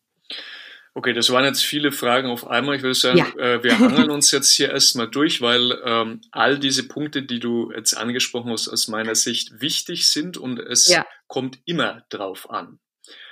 [1.00, 2.76] Okay, das waren jetzt viele Fragen auf einmal.
[2.76, 3.42] Ich würde sagen, ja.
[3.42, 7.72] äh, wir hangeln uns jetzt hier erstmal durch, weil ähm, all diese Punkte, die du
[7.74, 11.06] jetzt angesprochen hast, aus meiner Sicht wichtig sind und es ja.
[11.26, 12.80] kommt immer drauf an.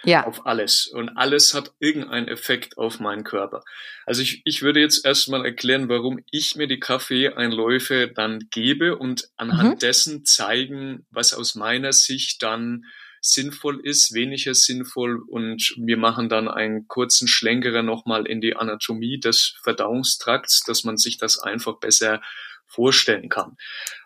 [0.03, 0.27] Ja.
[0.27, 0.87] Auf alles.
[0.87, 3.63] Und alles hat irgendeinen Effekt auf meinen Körper.
[4.07, 9.29] Also ich, ich würde jetzt erstmal erklären, warum ich mir die Kaffeeeinläufe dann gebe und
[9.37, 9.79] anhand mhm.
[9.79, 12.87] dessen zeigen, was aus meiner Sicht dann
[13.31, 19.21] sinnvoll ist, weniger sinnvoll und wir machen dann einen kurzen Schlenkerer nochmal in die Anatomie
[19.21, 22.21] des Verdauungstrakts, dass man sich das einfach besser
[22.67, 23.57] vorstellen kann.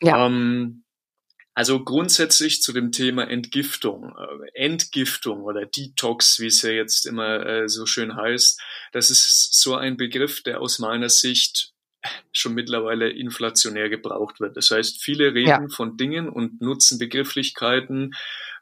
[0.00, 0.26] Ja.
[0.26, 0.84] Ähm,
[1.54, 4.14] also grundsätzlich zu dem Thema Entgiftung.
[4.16, 8.60] Äh, Entgiftung oder Detox, wie es ja jetzt immer äh, so schön heißt,
[8.92, 11.72] das ist so ein Begriff, der aus meiner Sicht
[12.32, 14.56] schon mittlerweile inflationär gebraucht wird.
[14.56, 15.68] Das heißt, viele reden ja.
[15.68, 18.14] von Dingen und nutzen Begrifflichkeiten,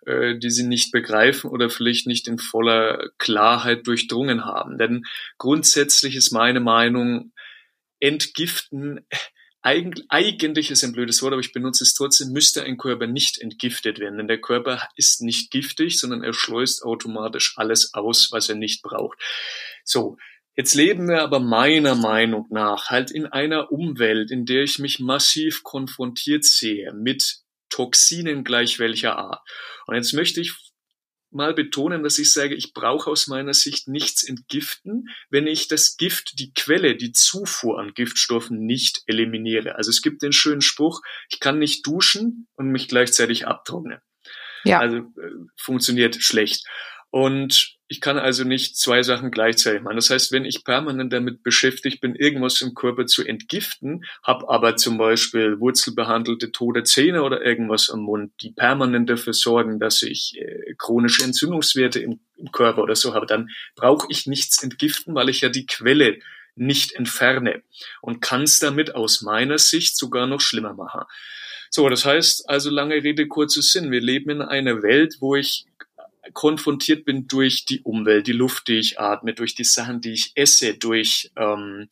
[0.07, 4.79] äh, die sie nicht begreifen oder vielleicht nicht in voller Klarheit durchdrungen haben.
[4.79, 5.05] Denn
[5.39, 7.33] grundsätzlich ist meine Meinung,
[8.03, 9.07] Entgiften
[9.63, 13.39] Eig eigentlich ist ein blödes Wort, aber ich benutze es trotzdem, müsste ein Körper nicht
[13.39, 14.17] entgiftet werden.
[14.17, 18.83] Denn der Körper ist nicht giftig, sondern er schleust automatisch alles aus, was er nicht
[18.83, 19.19] braucht.
[19.85, 20.17] So.
[20.57, 24.99] Jetzt leben wir aber meiner Meinung nach halt in einer Umwelt, in der ich mich
[24.99, 27.40] massiv konfrontiert sehe mit
[27.71, 29.41] Toxinen gleich welcher Art.
[29.87, 30.55] Und jetzt möchte ich
[31.31, 35.97] mal betonen, dass ich sage, ich brauche aus meiner Sicht nichts entgiften, wenn ich das
[35.97, 39.77] Gift, die Quelle, die Zufuhr an Giftstoffen nicht eliminiere.
[39.77, 44.01] Also es gibt den schönen Spruch, ich kann nicht duschen und mich gleichzeitig abtrocknen.
[44.65, 44.81] Ja.
[44.81, 46.67] Also äh, funktioniert schlecht.
[47.11, 49.97] Und ich kann also nicht zwei Sachen gleichzeitig machen.
[49.97, 54.77] Das heißt, wenn ich permanent damit beschäftigt bin, irgendwas im Körper zu entgiften, habe aber
[54.77, 60.39] zum Beispiel wurzelbehandelte tote Zähne oder irgendwas am Mund, die permanent dafür sorgen, dass ich
[60.39, 65.29] äh, chronische Entzündungswerte im, im Körper oder so habe, dann brauche ich nichts entgiften, weil
[65.29, 66.21] ich ja die Quelle
[66.55, 67.65] nicht entferne
[68.03, 71.03] und kann es damit aus meiner Sicht sogar noch schlimmer machen.
[71.71, 73.91] So, das heißt also lange Rede, kurzer Sinn.
[73.91, 75.67] Wir leben in einer Welt, wo ich
[76.33, 80.33] konfrontiert bin durch die Umwelt, die Luft, die ich atme, durch die Sachen, die ich
[80.35, 81.89] esse, durch ähm,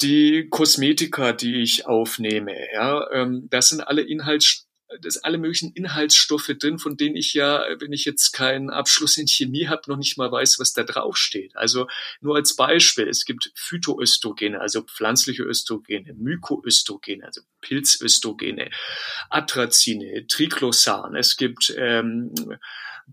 [0.00, 2.54] die Kosmetika, die ich aufnehme.
[2.72, 4.68] Ja, ähm, das sind alle Inhalts
[5.02, 9.18] das sind alle möglichen Inhaltsstoffe drin, von denen ich ja, wenn ich jetzt keinen Abschluss
[9.18, 11.54] in Chemie habe, noch nicht mal weiß, was da drauf steht.
[11.56, 11.88] Also
[12.20, 18.70] nur als Beispiel, es gibt Phytoöstrogene, also pflanzliche Östrogene, Mykoöstrogene, also Pilzöstrogene,
[19.30, 22.32] Atrazine, Triclosan, es gibt ähm,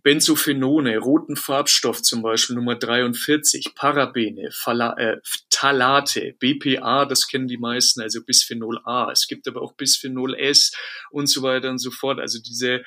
[0.04, 7.58] Benzophenone, roten Farbstoff zum Beispiel Nummer 43, Parabene, Phala äh, Phthalate, BPA, das kennen die
[7.58, 9.10] meisten, also Bisphenol A.
[9.12, 10.74] Es gibt aber auch Bisphenol S
[11.12, 12.20] und so weiter und so fort.
[12.20, 12.84] Also diese,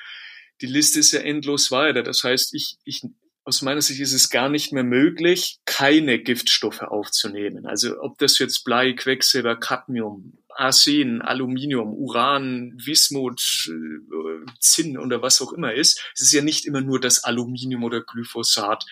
[0.61, 2.03] die Liste ist ja endlos weiter.
[2.03, 3.01] Das heißt, ich, ich,
[3.43, 7.65] aus meiner Sicht ist es gar nicht mehr möglich, keine Giftstoffe aufzunehmen.
[7.65, 15.41] Also ob das jetzt Blei, Quecksilber, Cadmium, Arsen, Aluminium, Uran, Wismut, äh, Zinn oder was
[15.41, 16.01] auch immer ist.
[16.15, 18.85] Es ist ja nicht immer nur das Aluminium oder Glyphosat,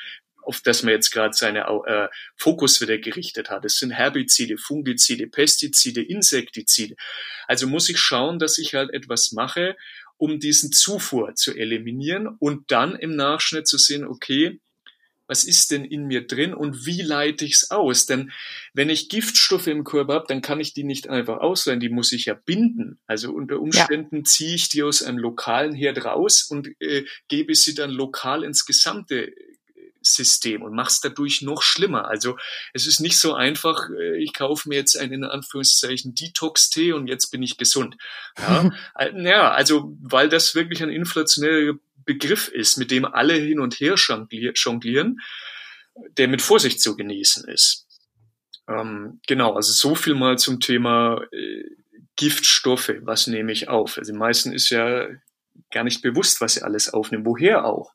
[0.48, 3.66] auf das man jetzt gerade seine äh, Fokus wieder gerichtet hat.
[3.66, 6.96] Es sind Herbizide, Fungizide, Pestizide, Insektizide.
[7.48, 9.76] Also muss ich schauen, dass ich halt etwas mache,
[10.16, 14.60] um diesen Zufuhr zu eliminieren und dann im Nachschnitt zu sehen, okay,
[15.28, 18.06] was ist denn in mir drin und wie leite ich es aus?
[18.06, 18.32] Denn
[18.74, 22.12] wenn ich Giftstoffe im Körper habe, dann kann ich die nicht einfach ausleiten, die muss
[22.12, 23.00] ich ja binden.
[23.06, 24.24] Also unter Umständen ja.
[24.24, 28.66] ziehe ich die aus einem lokalen Herd raus und äh, gebe sie dann lokal ins
[28.66, 29.34] gesamte
[30.02, 32.08] System und mach's dadurch noch schlimmer.
[32.08, 32.38] Also
[32.74, 37.08] es ist nicht so einfach, äh, ich kaufe mir jetzt einen in Anführungszeichen Detox-Tee und
[37.08, 37.98] jetzt bin ich gesund.
[38.38, 43.60] Ja, äh, ja also weil das wirklich ein inflationärer Begriff ist, mit dem alle hin
[43.60, 45.20] und her jonglieren,
[46.18, 47.86] der mit Vorsicht zu genießen ist.
[48.68, 51.64] Ähm, genau, also so viel mal zum Thema äh,
[52.16, 53.98] Giftstoffe, was nehme ich auf?
[53.98, 55.08] Also den meisten ist ja
[55.72, 57.94] gar nicht bewusst, was sie alles aufnehmen, woher auch.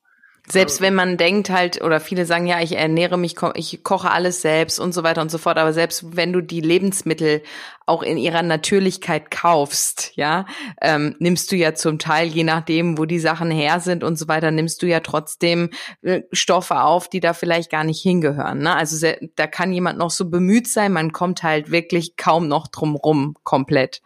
[0.48, 4.42] Selbst wenn man denkt halt, oder viele sagen, ja, ich ernähre mich, ich koche alles
[4.42, 7.42] selbst und so weiter und so fort, aber selbst wenn du die Lebensmittel
[7.86, 10.46] auch in ihrer Natürlichkeit kaufst, ja,
[10.80, 14.26] ähm, nimmst du ja zum Teil, je nachdem, wo die Sachen her sind und so
[14.26, 15.70] weiter, nimmst du ja trotzdem
[16.02, 18.58] äh, Stoffe auf, die da vielleicht gar nicht hingehören.
[18.58, 18.74] Ne?
[18.74, 22.66] Also sehr, da kann jemand noch so bemüht sein, man kommt halt wirklich kaum noch
[22.66, 24.02] drum rum komplett.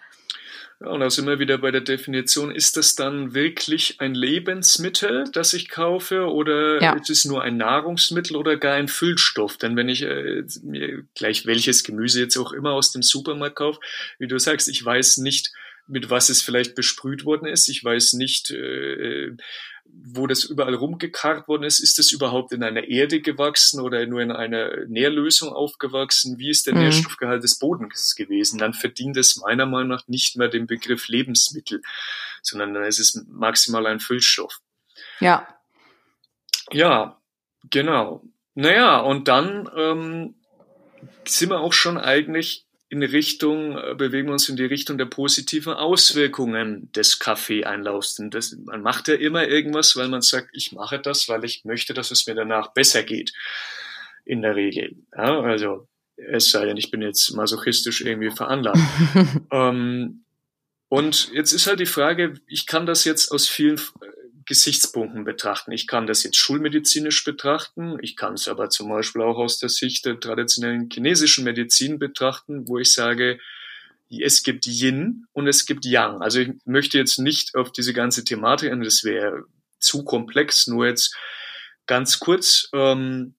[0.80, 5.24] Ja, und da sind wir wieder bei der Definition, ist das dann wirklich ein Lebensmittel,
[5.32, 6.92] das ich kaufe, oder ja.
[6.92, 9.56] ist es nur ein Nahrungsmittel oder gar ein Füllstoff?
[9.56, 13.80] Denn wenn ich äh, mir gleich welches Gemüse jetzt auch immer aus dem Supermarkt kaufe,
[14.18, 15.52] wie du sagst, ich weiß nicht,
[15.86, 17.68] mit was es vielleicht besprüht worden ist.
[17.68, 19.32] Ich weiß nicht, äh,
[19.92, 21.80] wo das überall rumgekarrt worden ist.
[21.80, 26.38] Ist das überhaupt in einer Erde gewachsen oder nur in einer Nährlösung aufgewachsen?
[26.38, 26.80] Wie ist der mhm.
[26.80, 28.58] Nährstoffgehalt des Bodens gewesen?
[28.58, 31.82] Dann verdient es meiner Meinung nach nicht mehr den Begriff Lebensmittel,
[32.42, 34.60] sondern dann ist es maximal ein Füllstoff.
[35.20, 35.46] Ja.
[36.72, 37.20] Ja,
[37.70, 38.22] Genau.
[38.54, 40.34] Naja, und dann ähm,
[41.24, 42.65] sind wir auch schon eigentlich
[42.96, 48.16] in Richtung, äh, bewegen wir uns in die Richtung der positiven Auswirkungen des Kaffeeeinlaufs.
[48.16, 51.64] Denn das, man macht ja immer irgendwas, weil man sagt, ich mache das, weil ich
[51.64, 53.32] möchte, dass es mir danach besser geht.
[54.24, 54.96] In der Regel.
[55.16, 58.78] Ja, also, es sei denn, ich bin jetzt masochistisch irgendwie veranlagt.
[59.52, 60.24] ähm,
[60.88, 63.80] und jetzt ist halt die Frage, ich kann das jetzt aus vielen
[64.46, 65.72] Gesichtspunkten betrachten.
[65.72, 69.68] Ich kann das jetzt schulmedizinisch betrachten, ich kann es aber zum Beispiel auch aus der
[69.68, 73.38] Sicht der traditionellen chinesischen Medizin betrachten, wo ich sage,
[74.08, 76.22] es gibt Yin und es gibt Yang.
[76.22, 79.44] Also ich möchte jetzt nicht auf diese ganze Thematik, das wäre
[79.80, 81.16] zu komplex, nur jetzt
[81.86, 83.34] ganz kurz, ähm,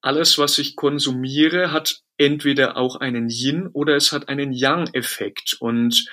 [0.00, 5.56] alles, was ich konsumiere, hat entweder auch einen Yin oder es hat einen Yang-Effekt.
[5.58, 6.06] Und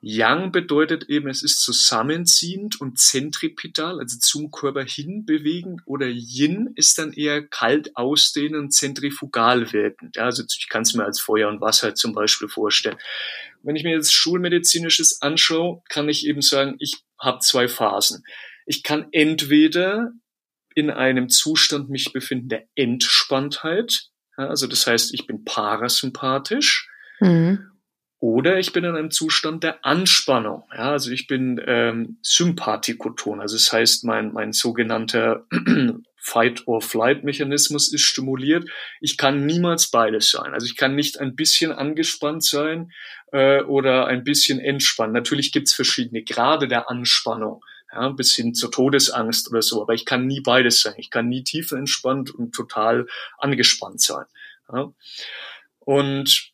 [0.00, 6.70] Yang bedeutet eben, es ist zusammenziehend und zentripetal, also zum Körper hin bewegend, oder Yin
[6.76, 10.14] ist dann eher kalt ausdehnend, zentrifugal wirkend.
[10.16, 12.96] Ja, also ich kann es mir als Feuer und Wasser zum Beispiel vorstellen.
[13.62, 18.24] Wenn ich mir jetzt Schulmedizinisches anschaue, kann ich eben sagen, ich habe zwei Phasen.
[18.66, 20.12] Ich kann entweder
[20.76, 27.72] in einem Zustand mich befinden der Entspanntheit, ja, also das heißt, ich bin parasympathisch, mhm.
[28.20, 30.64] Oder ich bin in einem Zustand der Anspannung.
[30.72, 33.40] Ja, also ich bin ähm, Sympathikoton.
[33.40, 35.46] Also das heißt, mein, mein sogenannter
[36.16, 38.68] Fight-or-Flight-Mechanismus ist stimuliert.
[39.00, 40.52] Ich kann niemals beides sein.
[40.52, 42.90] Also ich kann nicht ein bisschen angespannt sein
[43.32, 45.12] äh, oder ein bisschen entspannt.
[45.12, 47.64] Natürlich gibt's verschiedene Grade der Anspannung.
[47.92, 49.80] Ja, bis hin zur Todesangst oder so.
[49.80, 50.94] Aber ich kann nie beides sein.
[50.98, 53.06] Ich kann nie tief entspannt und total
[53.38, 54.26] angespannt sein.
[54.70, 54.92] Ja.
[55.78, 56.52] Und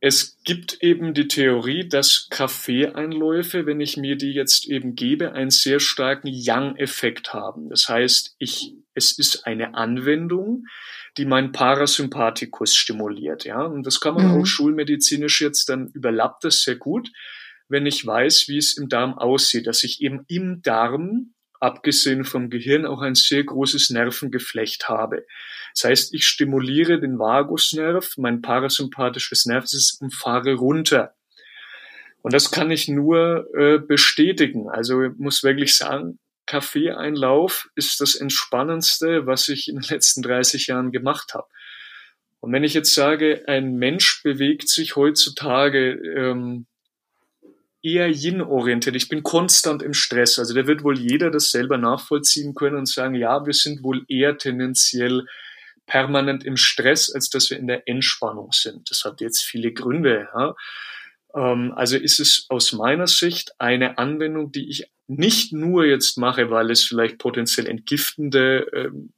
[0.00, 5.50] es gibt eben die Theorie, dass Kaffeeeinläufe, wenn ich mir die jetzt eben gebe, einen
[5.50, 7.68] sehr starken Yang-Effekt haben.
[7.68, 10.64] Das heißt, ich, es ist eine Anwendung,
[11.16, 13.62] die mein Parasympathikus stimuliert, ja.
[13.62, 14.40] Und das kann man mhm.
[14.40, 17.10] auch schulmedizinisch jetzt dann überlappt das sehr gut,
[17.68, 22.50] wenn ich weiß, wie es im Darm aussieht, dass ich eben im Darm abgesehen vom
[22.50, 25.26] Gehirn auch ein sehr großes Nervengeflecht habe.
[25.74, 31.14] Das heißt, ich stimuliere den Vagusnerv, mein parasympathisches Nervensystem und fahre runter.
[32.22, 34.68] Und das kann ich nur äh, bestätigen.
[34.68, 40.66] Also ich muss wirklich sagen, Kaffeeeinlauf ist das Entspannendste, was ich in den letzten 30
[40.66, 41.46] Jahren gemacht habe.
[42.40, 46.66] Und wenn ich jetzt sage, ein Mensch bewegt sich heutzutage ähm,
[47.88, 48.96] eher Yin-orientiert.
[48.96, 50.38] Ich bin konstant im Stress.
[50.38, 54.04] Also da wird wohl jeder das selber nachvollziehen können und sagen, ja, wir sind wohl
[54.08, 55.24] eher tendenziell
[55.86, 58.90] permanent im Stress, als dass wir in der Entspannung sind.
[58.90, 60.28] Das hat jetzt viele Gründe.
[60.34, 60.54] Ja.
[61.34, 66.50] Ähm, also ist es aus meiner Sicht eine Anwendung, die ich nicht nur jetzt mache,
[66.50, 69.12] weil es vielleicht potenziell entgiftende ähm,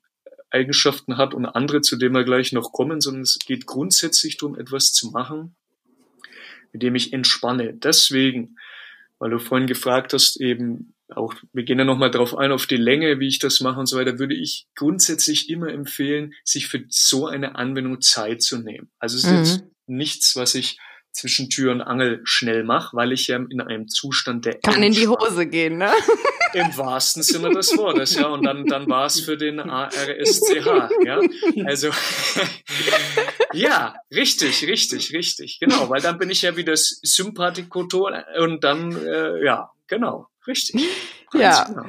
[0.51, 4.59] Eigenschaften hat und andere, zu denen wir gleich noch kommen, sondern es geht grundsätzlich darum,
[4.59, 5.57] etwas zu machen,
[6.73, 7.75] mit dem ich entspanne.
[7.75, 8.57] Deswegen,
[9.19, 12.77] weil du vorhin gefragt hast, eben auch, wir gehen ja nochmal drauf ein, auf die
[12.77, 16.85] Länge, wie ich das mache und so weiter, würde ich grundsätzlich immer empfehlen, sich für
[16.89, 18.91] so eine Anwendung Zeit zu nehmen.
[18.99, 19.39] Also es ist mhm.
[19.39, 20.79] jetzt nichts, was ich
[21.13, 24.93] zwischen Tür und Angel schnell mache, weil ich ja in einem Zustand der kann in
[24.93, 25.91] die Hose gehen, ne?
[26.53, 28.27] Im wahrsten Sinne des Wortes, ja.
[28.27, 31.21] Und dann, dann war es für den ARSCH, ja.
[31.65, 31.91] Also,
[33.53, 35.89] ja, richtig, richtig, richtig, genau.
[35.91, 40.83] Weil dann bin ich ja wieder Sympathikotor und dann, äh, ja, genau, richtig.
[41.35, 41.65] Ja.
[41.65, 41.87] Genau.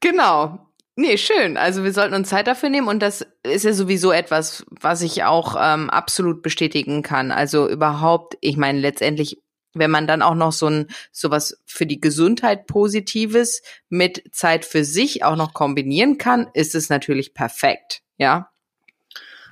[0.00, 0.73] genau.
[0.96, 1.56] Nee, schön.
[1.56, 5.24] Also wir sollten uns Zeit dafür nehmen und das ist ja sowieso etwas, was ich
[5.24, 7.32] auch ähm, absolut bestätigen kann.
[7.32, 12.00] Also überhaupt, ich meine, letztendlich, wenn man dann auch noch so ein sowas für die
[12.00, 18.02] Gesundheit Positives mit Zeit für sich auch noch kombinieren kann, ist es natürlich perfekt.
[18.16, 18.53] Ja.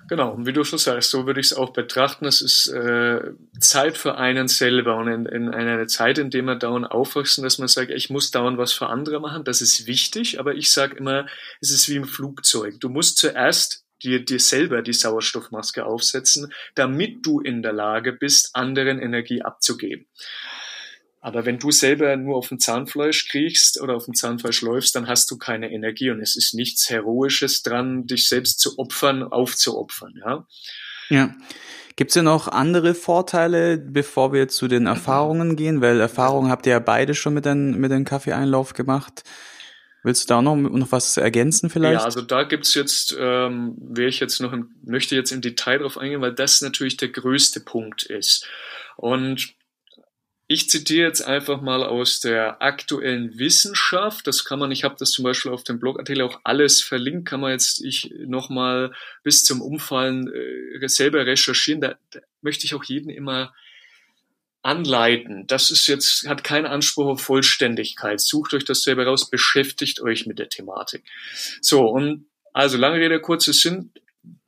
[0.08, 2.26] Genau, und wie du schon sagst, so würde ich es auch betrachten.
[2.26, 3.20] Es ist äh,
[3.60, 7.58] Zeit für einen selber und in, in einer Zeit, in der man dauernd aufwachsen, dass
[7.58, 10.96] man sagt, ich muss dauernd was für andere machen, das ist wichtig, aber ich sage
[10.96, 11.26] immer,
[11.60, 12.80] es ist wie im Flugzeug.
[12.80, 18.50] Du musst zuerst dir, dir selber die Sauerstoffmaske aufsetzen, damit du in der Lage bist,
[18.54, 20.06] anderen Energie abzugeben.
[21.24, 25.06] Aber wenn du selber nur auf dem Zahnfleisch kriegst oder auf dem Zahnfleisch läufst, dann
[25.06, 30.20] hast du keine Energie und es ist nichts Heroisches dran, dich selbst zu opfern, aufzuopfern,
[30.20, 30.46] ja.
[31.10, 31.34] Ja.
[31.94, 35.80] Gibt's denn noch andere Vorteile, bevor wir zu den Erfahrungen gehen?
[35.80, 39.22] Weil Erfahrungen habt ihr ja beide schon mit den, mit dem Kaffeeeinlauf gemacht.
[40.02, 42.00] Willst du da noch, noch was ergänzen vielleicht?
[42.00, 45.78] Ja, also da gibt's jetzt, ähm, wäre ich jetzt noch, im, möchte jetzt im Detail
[45.78, 48.48] drauf eingehen, weil das natürlich der größte Punkt ist.
[48.96, 49.54] Und
[50.52, 54.26] ich zitiere jetzt einfach mal aus der aktuellen Wissenschaft.
[54.26, 57.40] Das kann man, ich habe das zum Beispiel auf dem Blogartikel auch alles verlinkt, kann
[57.40, 61.80] man jetzt ich nochmal bis zum Umfallen äh, selber recherchieren.
[61.80, 63.54] Da, da möchte ich auch jeden immer
[64.60, 65.46] anleiten.
[65.46, 68.20] Das ist jetzt, hat keinen Anspruch auf Vollständigkeit.
[68.20, 71.02] Sucht euch das selber raus, beschäftigt euch mit der Thematik.
[71.62, 73.90] So, und also lange Rede, kurzer Sinn.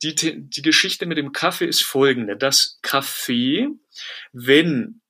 [0.03, 2.37] Die, die Geschichte mit dem Kaffee ist folgende.
[2.37, 3.69] Das Kaffee,
[4.31, 5.01] wenn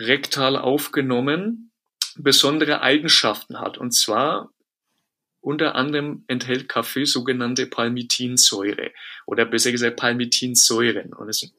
[0.00, 1.70] rektal aufgenommen
[2.16, 3.78] besondere Eigenschaften hat.
[3.78, 4.52] Und zwar
[5.40, 8.90] unter anderem enthält Kaffee sogenannte Palmitinsäure
[9.26, 11.14] oder besser gesagt Palmitinsäuren.
[11.14, 11.50] Und es,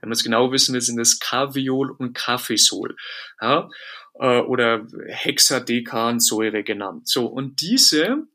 [0.00, 2.94] wenn wir es genau wissen will, sind es Kaviol und Kaffeesol.
[3.40, 3.68] Ja,
[4.14, 7.08] äh, oder Hexadekansäure genannt.
[7.08, 8.28] So, und diese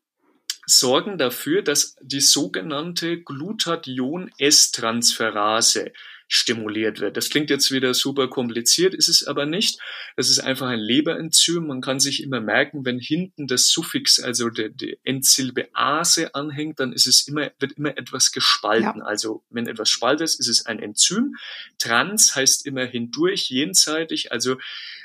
[0.66, 5.92] sorgen dafür, dass die sogenannte Glutathion-S-Transferase
[6.34, 7.18] stimuliert wird.
[7.18, 9.80] Das klingt jetzt wieder super kompliziert, ist es aber nicht.
[10.16, 11.68] Das ist einfach ein Leberenzym.
[11.68, 16.80] Man kann sich immer merken, wenn hinten das Suffix, also die, die Endsilbe Ase anhängt,
[16.80, 19.00] dann ist es immer, wird immer etwas gespalten.
[19.00, 19.06] Ja.
[19.06, 21.36] Also wenn etwas spaltet, ist es ein Enzym.
[21.80, 24.56] Trans heißt immer hindurch, jenseitig, also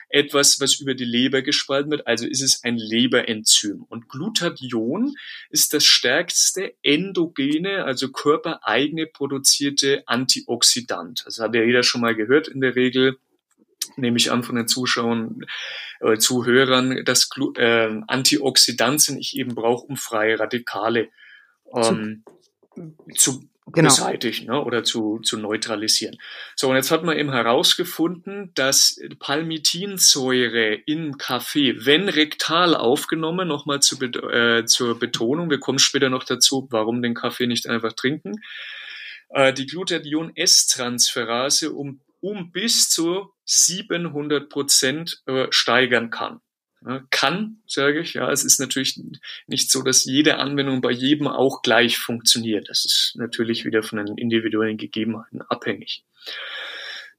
[0.09, 3.85] etwas, was über die Leber gespalten wird, also ist es ein Leberenzym.
[3.89, 5.15] Und Glutathion
[5.51, 11.23] ist das stärkste endogene, also körpereigene produzierte Antioxidant.
[11.27, 13.19] Das hat ja jeder schon mal gehört in der Regel
[13.97, 15.47] nehme ich an von den Zuschauern,
[16.01, 21.09] äh, Zuhörern, dass äh, Antioxidantien ich eben brauche, um freie Radikale
[21.75, 22.25] ähm,
[23.15, 23.89] zu, zu genau.
[23.89, 26.19] beseitigen ne, oder zu, zu neutralisieren.
[26.55, 33.81] So, und jetzt hat man eben herausgefunden, dass Palmitinsäure in Kaffee, wenn rektal aufgenommen, nochmal
[33.81, 38.41] zu, äh, zur Betonung, wir kommen später noch dazu, warum den Kaffee nicht einfach trinken,
[39.31, 46.41] äh, die Glutathion-S-Transferase um, um bis zu 700 Prozent äh, steigern kann
[47.11, 48.15] kann, sage ich.
[48.15, 49.01] Ja, es ist natürlich
[49.47, 52.69] nicht so, dass jede Anwendung bei jedem auch gleich funktioniert.
[52.69, 56.05] Das ist natürlich wieder von den individuellen Gegebenheiten abhängig.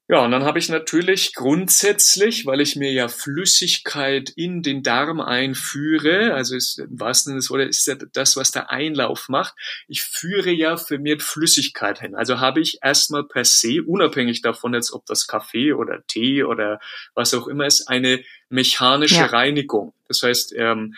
[0.09, 5.19] Ja, und dann habe ich natürlich grundsätzlich, weil ich mir ja Flüssigkeit in den Darm
[5.19, 9.53] einführe, also ist, im wahrsten Sinne des ist ja das, was der Einlauf macht,
[9.89, 12.15] ich führe ja vermehrt Flüssigkeit hin.
[12.15, 16.79] Also habe ich erstmal per se, unabhängig davon jetzt, ob das Kaffee oder Tee oder
[17.13, 19.25] was auch immer ist, eine mechanische ja.
[19.25, 19.93] Reinigung.
[20.07, 20.95] Das heißt, ähm,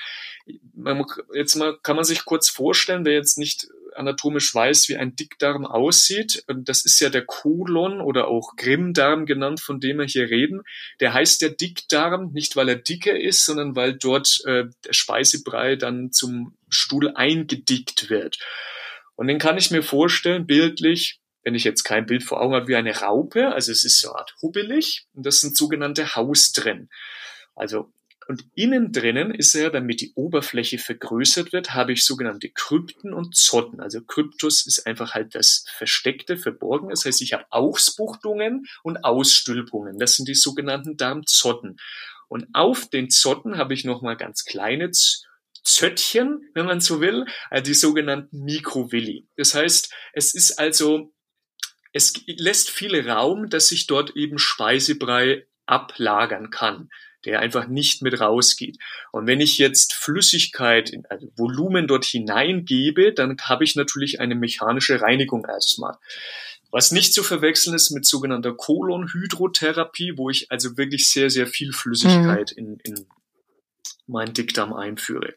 [0.74, 5.16] man, jetzt mal kann man sich kurz vorstellen, wer jetzt nicht anatomisch weiß, wie ein
[5.16, 6.44] Dickdarm aussieht.
[6.48, 10.62] Das ist ja der Kolon oder auch Grimmdarm genannt, von dem wir hier reden.
[11.00, 15.76] Der heißt der Dickdarm, nicht weil er dicker ist, sondern weil dort äh, der Speisebrei
[15.76, 18.40] dann zum Stuhl eingedickt wird.
[19.16, 22.68] Und den kann ich mir vorstellen, bildlich, wenn ich jetzt kein Bild vor Augen habe,
[22.68, 23.54] wie eine Raupe.
[23.54, 26.90] Also es ist so eine Art hubbelig und das sind sogenannte Hausdrennen.
[27.60, 27.92] Also
[28.30, 33.36] und innen drinnen ist er, damit die Oberfläche vergrößert wird, habe ich sogenannte Krypten und
[33.36, 33.80] Zotten.
[33.80, 36.92] Also Kryptus ist einfach halt das Versteckte, Verborgene.
[36.92, 39.98] Das heißt, ich habe Ausbuchtungen und Ausstülpungen.
[39.98, 41.78] Das sind die sogenannten Darmzotten.
[42.28, 44.92] Und auf den Zotten habe ich nochmal ganz kleine
[45.64, 49.28] Zöttchen, wenn man so will, also die sogenannten Mikrovilli.
[49.38, 51.16] Das heißt, es ist also,
[51.94, 56.90] es lässt viel Raum, dass sich dort eben Speisebrei ablagern kann
[57.26, 58.78] der einfach nicht mit rausgeht.
[59.12, 65.02] Und wenn ich jetzt Flüssigkeit, also Volumen dort hineingebe, dann habe ich natürlich eine mechanische
[65.02, 65.98] Reinigung erstmal.
[66.72, 71.74] Was nicht zu verwechseln ist mit sogenannter Kolonhydrotherapie, wo ich also wirklich sehr, sehr viel
[71.74, 72.80] Flüssigkeit mhm.
[72.84, 73.06] in, in
[74.08, 75.36] meinen Dickdarm einführe.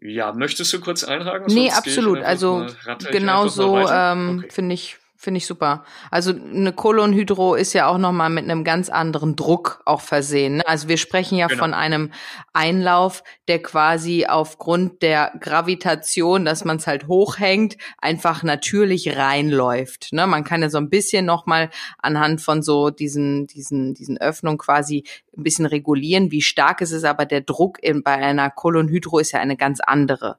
[0.00, 1.52] Ja, möchtest du kurz einhaken?
[1.54, 2.18] Nee, absolut.
[2.18, 2.66] Also
[3.10, 4.50] genau so ähm, okay.
[4.50, 5.84] finde ich Finde ich super.
[6.10, 10.58] Also eine Kolonhydro ist ja auch nochmal mit einem ganz anderen Druck auch versehen.
[10.58, 10.66] Ne?
[10.66, 11.62] Also wir sprechen ja genau.
[11.62, 12.12] von einem
[12.52, 20.12] Einlauf, der quasi aufgrund der Gravitation, dass man es halt hochhängt, einfach natürlich reinläuft.
[20.12, 20.26] Ne?
[20.26, 25.04] Man kann ja so ein bisschen nochmal anhand von so diesen, diesen, diesen Öffnungen quasi
[25.34, 29.32] ein bisschen regulieren, wie stark ist es, aber der Druck in, bei einer Kolonhydro ist
[29.32, 30.38] ja eine ganz andere.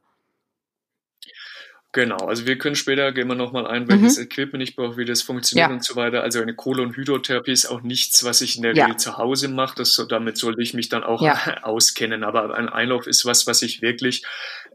[1.97, 4.25] Genau, also wir können später, gehen wir nochmal ein, welches mhm.
[4.25, 5.73] Equipment ich brauche, wie das funktioniert ja.
[5.73, 6.21] und so weiter.
[6.21, 8.85] Also eine Kolonhydrotherapie ist auch nichts, was ich in der ja.
[8.85, 9.77] Regel zu Hause mache.
[9.77, 11.57] Das, damit sollte ich mich dann auch ja.
[11.63, 12.23] auskennen.
[12.23, 14.23] Aber ein Einlauf ist was, was ich wirklich,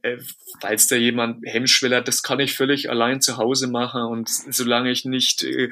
[0.02, 0.16] äh,
[0.61, 4.02] falls da jemand Hemmschwelle hat, das kann ich völlig allein zu Hause machen.
[4.02, 5.70] Und solange ich nicht äh,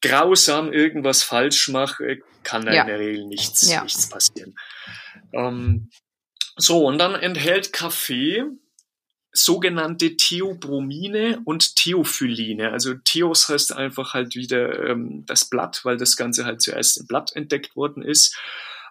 [0.00, 4.54] grausam irgendwas falsch mache, kann da in der Regel nichts, nichts passieren.
[5.34, 5.90] Ähm,
[6.56, 8.46] so, und dann enthält Kaffee
[9.32, 12.72] sogenannte Theobromine und Theophyline.
[12.72, 17.06] Also Theos heißt einfach halt wieder ähm, das Blatt, weil das Ganze halt zuerst im
[17.06, 18.36] Blatt entdeckt worden ist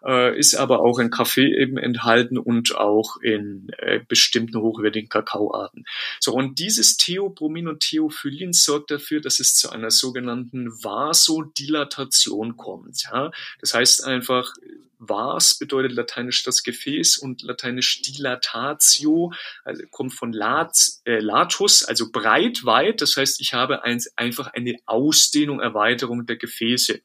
[0.06, 5.86] äh, ist aber auch in Kaffee eben enthalten und auch in äh, bestimmten hochwertigen Kakaoarten.
[6.20, 13.04] So, und dieses Theobromin und Theophyllin sorgt dafür, dass es zu einer sogenannten Vasodilatation kommt.
[13.04, 13.32] Ja?
[13.60, 14.54] Das heißt einfach,
[15.00, 19.32] Vas bedeutet lateinisch das Gefäß und lateinisch dilatatio,
[19.64, 20.76] also kommt von lat,
[21.06, 23.02] äh, latus, also breit, weit.
[23.02, 27.02] Das heißt, ich habe ein, einfach eine Ausdehnung, Erweiterung der Gefäße.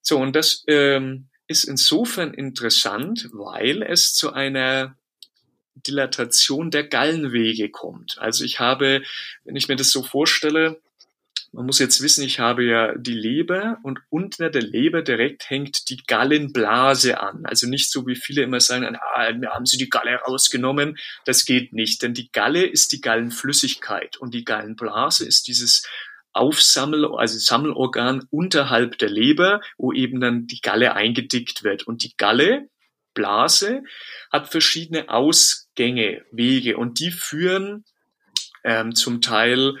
[0.00, 4.96] So, und das ähm, ist insofern interessant, weil es zu einer
[5.74, 8.18] Dilatation der Gallenwege kommt.
[8.18, 9.02] Also ich habe,
[9.44, 10.80] wenn ich mir das so vorstelle,
[11.52, 15.88] man muss jetzt wissen, ich habe ja die Leber und unter der Leber direkt hängt
[15.88, 17.46] die Gallenblase an.
[17.46, 20.98] Also nicht so wie viele immer sagen, ah, wir haben sie die Galle rausgenommen.
[21.24, 25.86] Das geht nicht, denn die Galle ist die Gallenflüssigkeit und die Gallenblase ist dieses
[26.36, 31.86] Aufsammel, also Sammelorgan unterhalb der Leber, wo eben dann die Galle eingedickt wird.
[31.86, 32.68] Und die Galle,
[33.14, 33.82] Blase,
[34.30, 37.84] hat verschiedene Ausgänge, Wege und die führen
[38.64, 39.76] ähm, zum Teil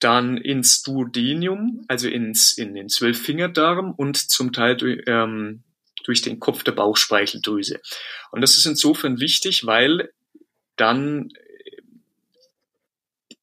[0.00, 4.76] dann ins Duodenium, also ins, in den Zwölffingerdarm und zum Teil
[5.06, 5.62] ähm,
[6.04, 7.80] durch den Kopf der Bauchspeicheldrüse.
[8.32, 10.10] Und das ist insofern wichtig, weil
[10.76, 11.32] dann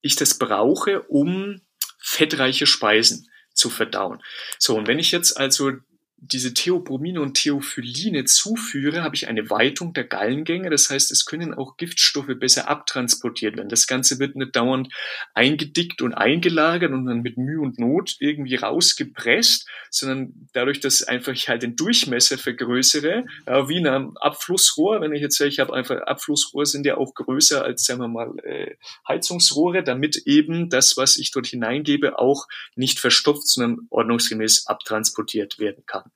[0.01, 1.61] ich das brauche, um
[1.99, 4.21] fettreiche Speisen zu verdauen.
[4.57, 5.73] So, und wenn ich jetzt also
[6.21, 10.69] diese Theobromine und Theophyline zuführe, habe ich eine Weitung der Gallengänge.
[10.69, 13.69] Das heißt, es können auch Giftstoffe besser abtransportiert werden.
[13.69, 14.93] Das Ganze wird nicht dauernd
[15.33, 21.33] eingedickt und eingelagert und dann mit Mühe und Not irgendwie rausgepresst, sondern dadurch, dass einfach
[21.33, 25.01] ich halt den Durchmesser vergrößere, ja, wie in einem Abflussrohr.
[25.01, 28.07] Wenn ich jetzt sage, ich habe einfach Abflussrohr sind ja auch größer als, sagen wir
[28.09, 28.75] mal, äh,
[29.07, 35.85] Heizungsrohre, damit eben das, was ich dort hineingebe, auch nicht verstopft, sondern ordnungsgemäß abtransportiert werden
[35.85, 36.08] kann.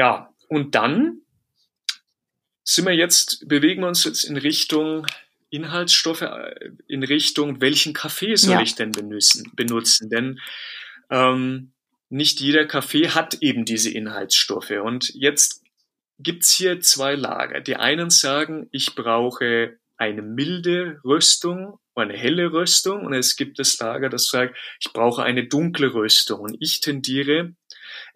[0.00, 1.20] Ja, und dann
[2.64, 5.06] sind wir jetzt, bewegen wir uns jetzt in Richtung
[5.50, 8.62] Inhaltsstoffe, äh, in Richtung, welchen Kaffee soll ja.
[8.62, 9.52] ich denn benutzen?
[9.54, 10.08] benutzen?
[10.08, 10.40] Denn
[11.10, 11.72] ähm,
[12.08, 14.70] nicht jeder Kaffee hat eben diese Inhaltsstoffe.
[14.70, 15.62] Und jetzt
[16.18, 17.60] gibt's hier zwei Lager.
[17.60, 23.04] Die einen sagen, ich brauche eine milde Röstung, eine helle Röstung.
[23.04, 26.40] Und es gibt das Lager, das sagt, ich brauche eine dunkle Röstung.
[26.40, 27.54] Und ich tendiere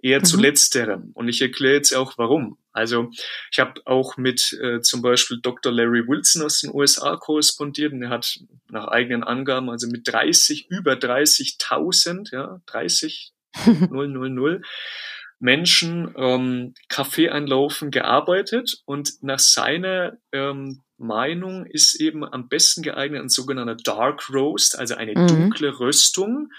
[0.04, 0.24] eher mhm.
[0.24, 1.10] zu letzterem.
[1.14, 2.58] Und ich erkläre jetzt auch warum.
[2.72, 3.10] Also
[3.50, 5.72] ich habe auch mit äh, zum Beispiel Dr.
[5.72, 8.38] Larry Wilson aus den USA korrespondiert und er hat
[8.68, 13.32] nach eigenen Angaben also mit 30, über 30.000, ja, 30,
[13.64, 14.60] 000
[15.40, 23.22] Menschen ähm, Kaffee einlaufen gearbeitet und nach seiner ähm, Meinung ist eben am besten geeignet
[23.22, 25.26] ein sogenannter Dark Roast, also eine mhm.
[25.26, 26.50] dunkle Röstung,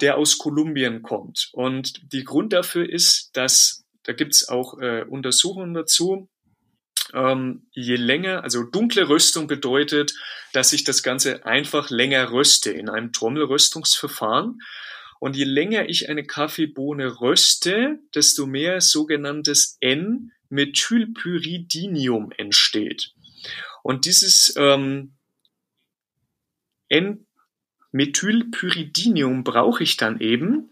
[0.00, 1.50] der aus Kolumbien kommt.
[1.52, 6.30] Und die Grund dafür ist, dass da gibt's auch äh, Untersuchungen dazu.
[7.12, 10.14] Ähm, je länger, also dunkle Röstung bedeutet,
[10.52, 14.60] dass ich das Ganze einfach länger röste in einem Trommelröstungsverfahren.
[15.18, 23.12] Und je länger ich eine Kaffeebohne röste, desto mehr sogenanntes N-Methylpyridinium entsteht.
[23.82, 25.16] Und dieses ähm,
[26.88, 27.26] N
[27.92, 30.70] Methylpyridinium brauche ich dann eben,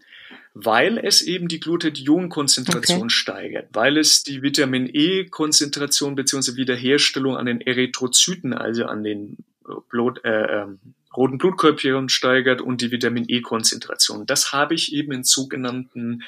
[0.53, 3.09] weil es eben die Glutathionkonzentration okay.
[3.09, 6.55] steigert, weil es die Vitamin E-Konzentration bzw.
[6.55, 10.67] Wiederherstellung an den Erythrozyten, also an den äh, Blut, äh, äh,
[11.15, 14.25] roten Blutkörperchen steigert und die Vitamin E-Konzentration.
[14.25, 16.23] Das habe ich eben in sogenannten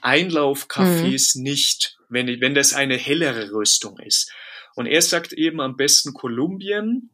[0.00, 1.42] Einlaufkaffees mhm.
[1.42, 4.32] nicht, wenn, wenn das eine hellere Rüstung ist.
[4.74, 7.10] Und er sagt eben am besten Kolumbien,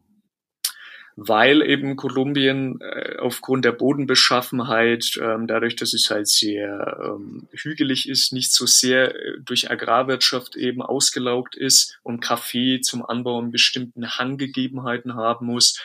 [1.16, 8.06] weil eben Kolumbien äh, aufgrund der Bodenbeschaffenheit, ähm, dadurch, dass es halt sehr ähm, hügelig
[8.06, 13.50] ist, nicht so sehr äh, durch Agrarwirtschaft eben ausgelaugt ist und Kaffee zum Anbau in
[13.50, 15.80] bestimmten Hanggegebenheiten haben muss,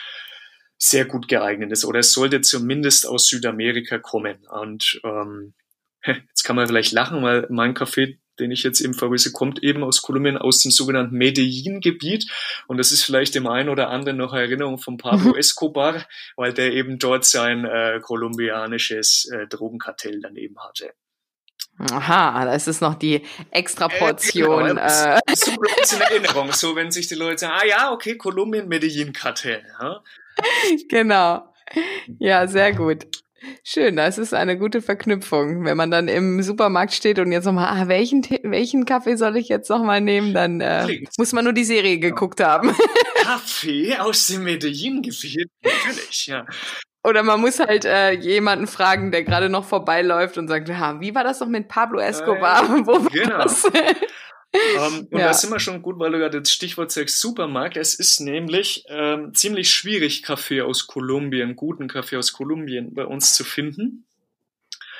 [0.76, 1.86] sehr gut geeignet ist.
[1.86, 4.36] Oder es sollte zumindest aus Südamerika kommen.
[4.50, 5.54] Und ähm,
[6.04, 9.84] jetzt kann man vielleicht lachen, weil mein Kaffee den ich jetzt eben verweise, kommt eben
[9.84, 12.30] aus Kolumbien, aus dem sogenannten Medellin-Gebiet.
[12.66, 15.36] Und das ist vielleicht dem einen oder anderen noch Erinnerung von Pablo mhm.
[15.36, 16.04] Escobar,
[16.36, 20.92] weil der eben dort sein äh, kolumbianisches äh, Drogenkartell daneben hatte.
[21.78, 24.64] Aha, das ist noch die extra Portion.
[24.64, 25.20] Äh, genau, äh.
[25.34, 26.52] So bleibt in Erinnerung.
[26.52, 29.64] So, wenn sich die Leute sagen, ah ja, okay, Kolumbien, Medellin-Kartell.
[29.80, 30.02] Ja?
[30.88, 31.54] Genau.
[32.18, 33.06] Ja, sehr gut.
[33.64, 35.64] Schön, das ist eine gute Verknüpfung.
[35.64, 39.48] Wenn man dann im Supermarkt steht und jetzt nochmal, ah, welchen, welchen Kaffee soll ich
[39.48, 42.74] jetzt nochmal nehmen, dann äh, muss man nur die Serie geguckt haben.
[43.22, 46.44] Kaffee aus dem Medellin-Gebiet, natürlich, ja.
[47.04, 51.14] Oder man muss halt äh, jemanden fragen, der gerade noch vorbeiläuft und sagt, ja, wie
[51.14, 52.62] war das doch mit Pablo Escobar?
[52.64, 53.38] Äh, Wo genau.
[53.38, 53.64] Das?
[54.52, 55.28] um, ähm, und ja.
[55.28, 57.76] da sind wir schon gut, weil du gerade das Stichwort sagst, Supermarkt.
[57.76, 63.34] Es ist nämlich ähm, ziemlich schwierig, Kaffee aus Kolumbien, guten Kaffee aus Kolumbien bei uns
[63.34, 64.04] zu finden.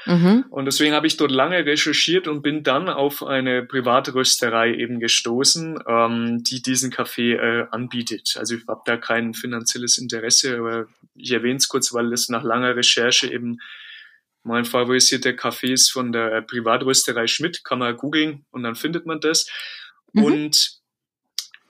[0.07, 0.47] Mhm.
[0.51, 5.79] Und deswegen habe ich dort lange recherchiert und bin dann auf eine Privatrösterei eben gestoßen,
[5.87, 8.37] ähm, die diesen Kaffee äh, anbietet.
[8.39, 12.43] Also ich habe da kein finanzielles Interesse, aber ich erwähne es kurz, weil es nach
[12.43, 13.59] langer Recherche eben
[14.43, 19.21] mein favorisierter Kaffee ist von der Privatrösterei Schmidt, kann man googeln und dann findet man
[19.21, 19.47] das.
[20.13, 20.25] Mhm.
[20.25, 20.83] Und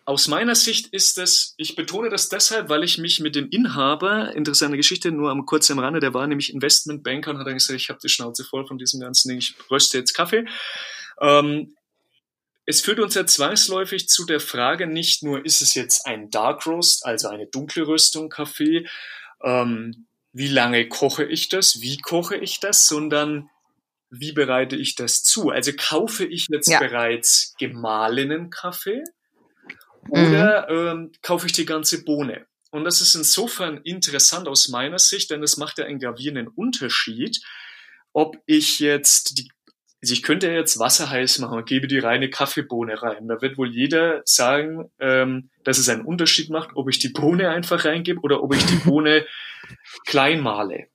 [0.04, 4.34] aus meiner Sicht ist das, ich betone das deshalb, weil ich mich mit dem Inhaber,
[4.34, 7.80] interessante Geschichte, nur am kurz am Rande, der war nämlich Investmentbanker und hat dann gesagt,
[7.80, 10.44] ich habe die Schnauze voll von diesem ganzen Ding, ich röste jetzt Kaffee.
[11.20, 11.76] Ähm,
[12.66, 16.66] es führt uns ja zwangsläufig zu der Frage, nicht nur ist es jetzt ein Dark
[16.66, 18.88] Roast, also eine dunkle Röstung Kaffee,
[19.42, 23.50] ähm, wie lange koche ich das, wie koche ich das, sondern
[24.10, 25.50] wie bereite ich das zu?
[25.50, 26.78] Also kaufe ich jetzt ja.
[26.78, 29.02] bereits gemahlenen Kaffee
[30.08, 30.88] oder mhm.
[30.88, 32.46] ähm, kaufe ich die ganze Bohne?
[32.70, 37.40] Und das ist insofern interessant aus meiner Sicht, denn es macht ja einen gravierenden Unterschied,
[38.12, 39.50] ob ich jetzt die
[40.02, 43.28] also ich könnte jetzt Wasser heiß machen und gebe die reine Kaffeebohne rein.
[43.28, 47.50] Da wird wohl jeder sagen, ähm, dass es einen Unterschied macht, ob ich die Bohne
[47.50, 49.24] einfach reingebe oder ob ich die Bohne
[50.06, 50.88] klein male.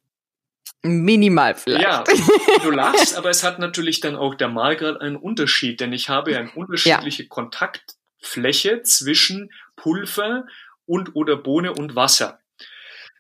[0.84, 1.84] Minimal vielleicht.
[1.84, 2.04] Ja,
[2.64, 6.32] du lachst, aber es hat natürlich dann auch der Malgrad einen Unterschied, denn ich habe
[6.32, 7.30] ja eine unterschiedliche ja.
[7.30, 10.46] Kontaktfläche zwischen Pulver
[10.86, 12.40] und oder Bohne und Wasser.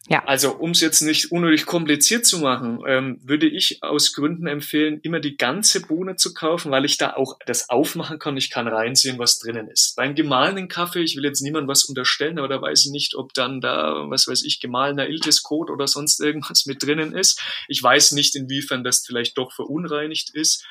[0.10, 0.24] Ja.
[0.26, 5.00] Also um es jetzt nicht unnötig kompliziert zu machen, ähm, würde ich aus Gründen empfehlen,
[5.04, 8.38] immer die ganze Bohne zu kaufen, weil ich da auch das aufmachen kann.
[8.38, 9.96] Ich kann reinsehen, was drinnen ist.
[9.98, 13.34] Beim gemahlenen Kaffee, ich will jetzt niemandem was unterstellen, aber da weiß ich nicht, ob
[13.34, 17.42] dann da, was weiß ich, gemahlener Iltis-Code oder sonst irgendwas mit drinnen ist.
[17.68, 20.66] Ich weiß nicht, inwiefern das vielleicht doch verunreinigt ist.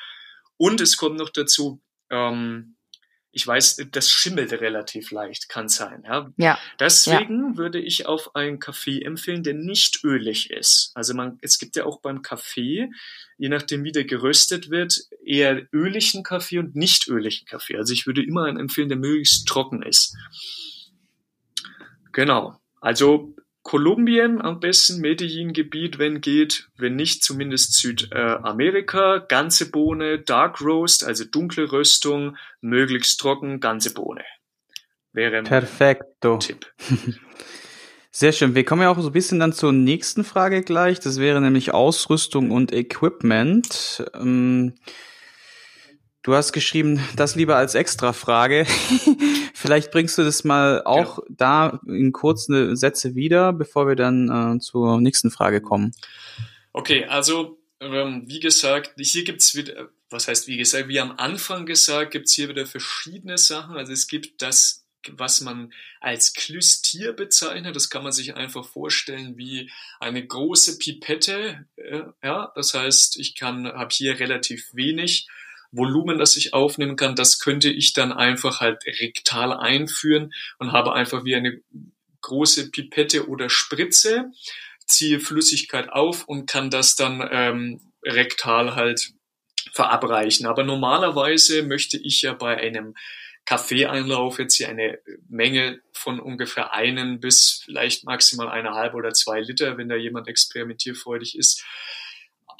[0.57, 1.79] Und es kommt noch dazu,
[2.09, 2.76] ähm,
[3.31, 6.03] ich weiß, das schimmelt relativ leicht, kann sein.
[6.07, 6.31] Ja.
[6.37, 6.59] ja.
[6.79, 7.57] Deswegen ja.
[7.57, 10.91] würde ich auf einen Kaffee empfehlen, der nicht ölig ist.
[10.95, 12.89] Also man, es gibt ja auch beim Kaffee,
[13.37, 17.77] je nachdem wie der geröstet wird, eher öligen Kaffee und nicht öligen Kaffee.
[17.77, 20.15] Also ich würde immer einen empfehlen, der möglichst trocken ist.
[22.11, 22.59] Genau.
[22.81, 23.35] Also
[23.67, 31.25] Kolumbien am besten, Medellin-Gebiet, wenn geht, wenn nicht zumindest Südamerika, ganze Bohne, Dark Roast, also
[31.25, 34.23] dunkle Röstung, möglichst trocken, ganze Bohne.
[35.11, 36.37] Wäre Perfekto.
[36.37, 36.65] Tipp.
[38.09, 38.55] Sehr schön.
[38.55, 41.01] Wir kommen ja auch so ein bisschen dann zur nächsten Frage gleich.
[41.01, 44.01] Das wäre nämlich Ausrüstung und Equipment.
[44.13, 44.75] Ähm,
[46.27, 48.67] Du hast geschrieben, das lieber als Extra-Frage.
[49.53, 51.25] Vielleicht bringst du das mal auch ja.
[51.29, 55.95] da in kurzen Sätze wieder, bevor wir dann äh, zur nächsten Frage kommen.
[56.73, 61.65] Okay, also ähm, wie gesagt, hier gibt's wieder, was heißt wie gesagt, wie am Anfang
[61.65, 63.77] gesagt, gibt's hier wieder verschiedene Sachen.
[63.77, 65.71] Also es gibt das, was man
[66.01, 67.73] als Klüstier bezeichnet.
[67.73, 69.71] Das kann man sich einfach vorstellen wie
[70.01, 71.67] eine große Pipette.
[71.77, 75.29] Äh, ja, das heißt, ich kann, habe hier relativ wenig
[75.71, 80.93] Volumen, das ich aufnehmen kann, das könnte ich dann einfach halt rektal einführen und habe
[80.93, 81.61] einfach wie eine
[82.21, 84.31] große Pipette oder Spritze,
[84.85, 89.11] ziehe Flüssigkeit auf und kann das dann ähm, rektal halt
[89.73, 90.45] verabreichen.
[90.45, 92.95] Aber normalerweise möchte ich ja bei einem
[93.45, 94.99] Kaffeeeinlauf jetzt hier eine
[95.29, 101.37] Menge von ungefähr einen bis vielleicht maximal eineinhalb oder zwei Liter, wenn da jemand experimentierfreudig
[101.37, 101.63] ist,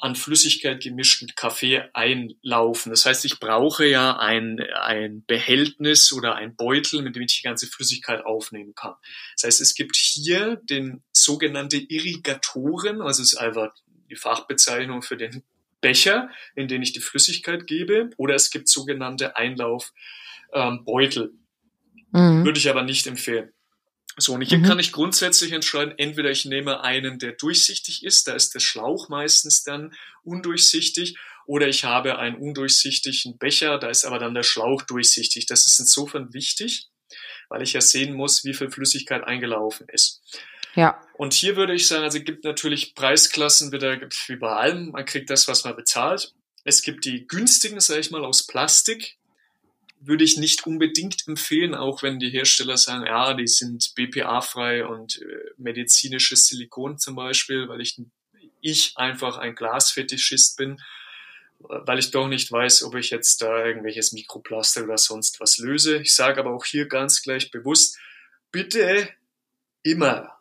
[0.00, 2.90] an Flüssigkeit gemischt mit Kaffee einlaufen.
[2.90, 7.42] Das heißt, ich brauche ja ein, ein Behältnis oder ein Beutel, mit dem ich die
[7.42, 8.94] ganze Flüssigkeit aufnehmen kann.
[9.36, 13.74] Das heißt, es gibt hier den sogenannte Irrigatoren, also es ist einfach
[14.08, 15.42] die Fachbezeichnung für den
[15.80, 21.32] Becher, in den ich die Flüssigkeit gebe, oder es gibt sogenannte Einlaufbeutel.
[22.14, 22.44] Ähm, mhm.
[22.44, 23.52] Würde ich aber nicht empfehlen.
[24.18, 24.64] So, und hier mhm.
[24.64, 29.08] kann ich grundsätzlich entscheiden, entweder ich nehme einen, der durchsichtig ist, da ist der Schlauch
[29.08, 29.94] meistens dann
[30.24, 31.16] undurchsichtig,
[31.46, 35.46] oder ich habe einen undurchsichtigen Becher, da ist aber dann der Schlauch durchsichtig.
[35.46, 36.88] Das ist insofern wichtig,
[37.48, 40.20] weil ich ja sehen muss, wie viel Flüssigkeit eingelaufen ist.
[40.74, 41.00] Ja.
[41.14, 44.90] Und hier würde ich sagen, also es gibt natürlich Preisklassen wieder wie bei allem.
[44.90, 46.34] Man kriegt das, was man bezahlt.
[46.64, 49.16] Es gibt die günstigen, sage ich mal, aus Plastik
[50.00, 55.20] würde ich nicht unbedingt empfehlen, auch wenn die Hersteller sagen, ja, die sind BPA-frei und
[55.20, 58.00] äh, medizinisches Silikon zum Beispiel, weil ich
[58.60, 60.80] ich einfach ein Glasfetischist bin,
[61.58, 65.98] weil ich doch nicht weiß, ob ich jetzt da irgendwelches Mikroplaster oder sonst was löse.
[65.98, 67.98] Ich sage aber auch hier ganz gleich bewusst,
[68.50, 69.08] bitte
[69.82, 70.37] immer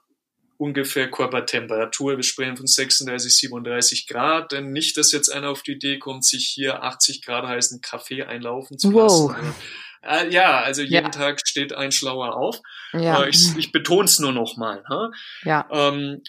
[0.58, 2.18] ungefähr Körpertemperatur.
[2.18, 6.26] Wir sprechen von 36, 37 Grad, denn nicht, dass jetzt einer auf die Idee kommt,
[6.26, 9.30] sich hier 80 Grad heißen Kaffee einlaufen zu lassen.
[9.30, 9.56] Wow.
[10.04, 11.10] Äh, ja, also jeden ja.
[11.10, 12.62] Tag steht ein Schlauer auf.
[12.94, 13.24] Ja.
[13.24, 14.84] Äh, ich, ich betone es nur noch mal.
[14.90, 15.12] Ha?
[15.44, 15.68] Ja.
[15.72, 16.22] Ähm,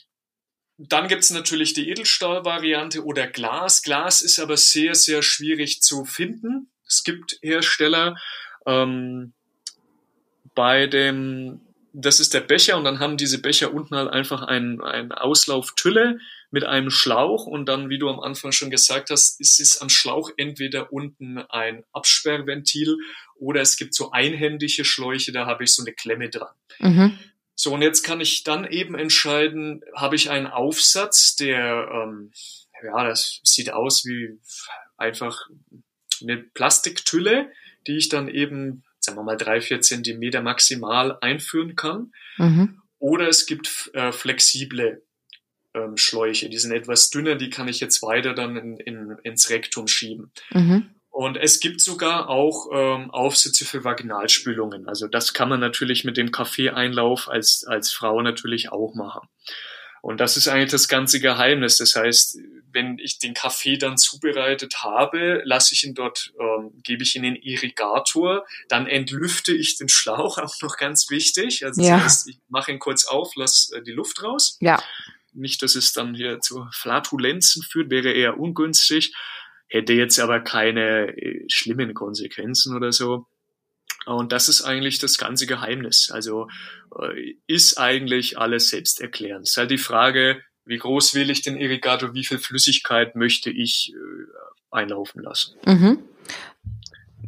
[0.79, 3.83] dann gibt's natürlich die Edelstahlvariante oder Glas.
[3.83, 6.71] Glas ist aber sehr, sehr schwierig zu finden.
[6.87, 8.17] Es gibt Hersteller
[8.65, 9.33] ähm,
[10.55, 11.61] bei dem
[11.93, 16.19] das ist der Becher und dann haben diese Becher unten halt einfach einen, einen Auslauftülle
[16.51, 19.89] mit einem Schlauch und dann, wie du am Anfang schon gesagt hast, ist es am
[19.89, 22.97] Schlauch entweder unten ein Absperrventil
[23.37, 26.55] oder es gibt so einhändige Schläuche, da habe ich so eine Klemme dran.
[26.79, 27.19] Mhm.
[27.55, 32.31] So, und jetzt kann ich dann eben entscheiden, habe ich einen Aufsatz, der, ähm,
[32.85, 34.39] ja, das sieht aus wie
[34.97, 35.49] einfach
[36.23, 37.51] eine Plastiktülle,
[37.87, 42.13] die ich dann eben sagen wir mal, drei, vier Zentimeter maximal einführen kann.
[42.37, 42.83] Mhm.
[42.99, 45.03] Oder es gibt äh, flexible
[45.75, 49.51] ähm, Schläuche, die sind etwas dünner, die kann ich jetzt weiter dann in, in, ins
[49.51, 50.33] Rektum schieben.
[50.51, 50.91] Mhm.
[51.11, 54.89] Und es gibt sogar auch ähm, Aufsätze für Vaginalspülungen.
[54.89, 59.29] Also das kann man natürlich mit dem Kaffeeeinlauf als, als Frau natürlich auch machen.
[60.03, 61.79] Und das ist eigentlich das ganze Geheimnis.
[61.79, 62.39] Das heißt,
[62.73, 67.25] wenn ich den Kaffee dann zubereitet habe, lasse ich ihn dort, ähm, gebe ich ihn
[67.25, 71.65] in den Irrigator, dann entlüfte ich den Schlauch, auch noch ganz wichtig.
[71.65, 71.97] Also ja.
[71.97, 74.57] das heißt, ich mache ihn kurz auf, lasse äh, die Luft raus.
[74.61, 74.83] Ja.
[75.33, 79.15] Nicht, dass es dann hier zu Flatulenzen führt, wäre eher ungünstig,
[79.69, 83.27] hätte jetzt aber keine äh, schlimmen Konsequenzen oder so.
[84.15, 86.11] Und das ist eigentlich das ganze Geheimnis.
[86.11, 86.49] Also
[87.01, 89.47] äh, ist eigentlich alles selbsterklärend.
[89.47, 93.51] Es ist halt die Frage, wie groß will ich den Irrigator, wie viel Flüssigkeit möchte
[93.51, 95.57] ich äh, einlaufen lassen.
[95.65, 95.99] Mhm.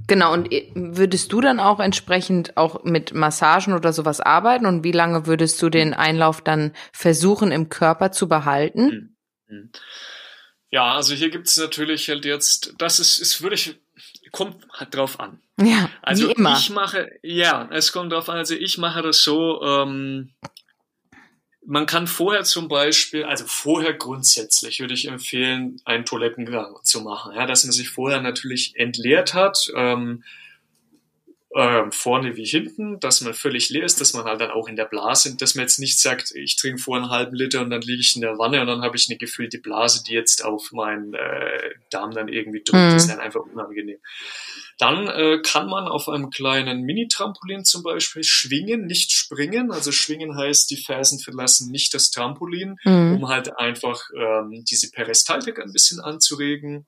[0.07, 4.85] Genau, und äh, würdest du dann auch entsprechend auch mit Massagen oder sowas arbeiten und
[4.85, 9.17] wie lange würdest du den Einlauf dann versuchen im Körper zu behalten?
[9.49, 9.71] Mhm.
[10.73, 13.81] Ja, also hier gibt es natürlich halt jetzt, das ist, ist würde ich,
[14.33, 15.41] kommt drauf an.
[15.61, 16.57] Ja, also wie immer.
[16.57, 20.31] ich mache, ja, es kommt drauf an, also ich mache das so, ähm,
[21.67, 27.35] man kann vorher zum Beispiel, also vorher grundsätzlich würde ich empfehlen, einen Toilettengang zu machen,
[27.35, 30.25] ja, dass man sich vorher natürlich entleert hat, ähm,
[31.57, 34.77] ähm, vorne wie hinten, dass man völlig leer ist, dass man halt dann auch in
[34.77, 37.83] der Blase, dass man jetzt nicht sagt, ich trinke vor einen halben Liter und dann
[37.83, 40.71] liege ich in der Wanne und dann habe ich eine gefüllte Blase, die jetzt auf
[40.71, 42.83] meinen äh, Darm dann irgendwie drückt.
[42.83, 42.93] Mhm.
[42.93, 43.99] Das ist dann einfach unangenehm.
[44.79, 49.73] Dann äh, kann man auf einem kleinen Mini-Trampolin zum Beispiel schwingen, nicht springen.
[49.73, 53.17] Also schwingen heißt, die Fersen verlassen nicht das Trampolin, mhm.
[53.17, 56.87] um halt einfach ähm, diese Peristaltik ein bisschen anzuregen.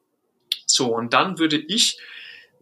[0.66, 1.98] So, und dann würde ich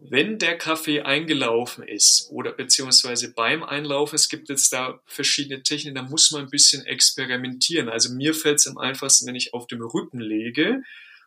[0.09, 5.95] wenn der Kaffee eingelaufen ist oder beziehungsweise beim Einlaufen, es gibt jetzt da verschiedene Techniken,
[5.95, 7.87] da muss man ein bisschen experimentieren.
[7.87, 10.81] Also mir fällt es am einfachsten, wenn ich auf dem Rücken lege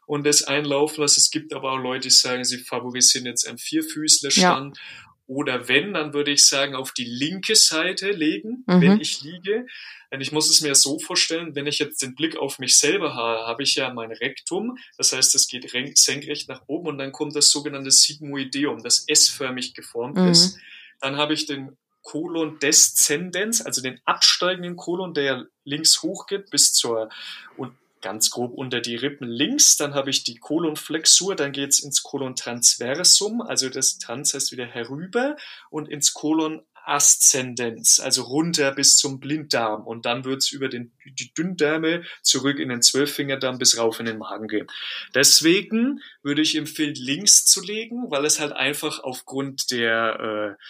[0.06, 1.20] und das einlaufen lasse.
[1.20, 4.76] Es gibt aber auch Leute, die sagen, sie favorisieren jetzt einen Vierfüßlerstand.
[4.76, 4.82] Ja.
[5.26, 8.80] Oder wenn, dann würde ich sagen, auf die linke Seite legen, mhm.
[8.80, 9.66] wenn ich liege.
[10.12, 13.14] Denn ich muss es mir so vorstellen, wenn ich jetzt den Blick auf mich selber
[13.14, 17.12] habe, habe ich ja mein Rektum, das heißt, es geht senkrecht nach oben und dann
[17.12, 20.28] kommt das sogenannte Sigmoideum, das S-förmig geformt mhm.
[20.28, 20.58] ist.
[21.00, 27.08] Dann habe ich den Kolon Descendens, also den absteigenden Kolon, der links hochgeht bis zur
[27.56, 27.72] und
[28.04, 32.02] ganz grob unter die Rippen links, dann habe ich die Kolonflexur, dann geht es ins
[32.02, 35.36] Kolon transversum, also das Trans heißt wieder herüber
[35.70, 41.32] und ins Kolon Aszendenz, also runter bis zum Blinddarm und dann wird's über den, die
[41.32, 44.66] Dünndärme zurück in den Zwölffingerdarm bis rauf in den Magen gehen.
[45.14, 50.62] Deswegen würde ich empfehlen, links zu legen, weil es halt einfach aufgrund der äh,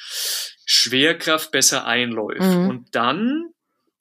[0.64, 2.42] Schwerkraft besser einläuft.
[2.42, 2.68] Mhm.
[2.68, 3.53] Und dann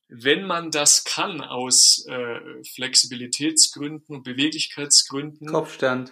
[0.07, 2.39] wenn man das kann aus äh,
[2.75, 5.47] Flexibilitätsgründen und Beweglichkeitsgründen.
[5.47, 6.11] Kopfstand.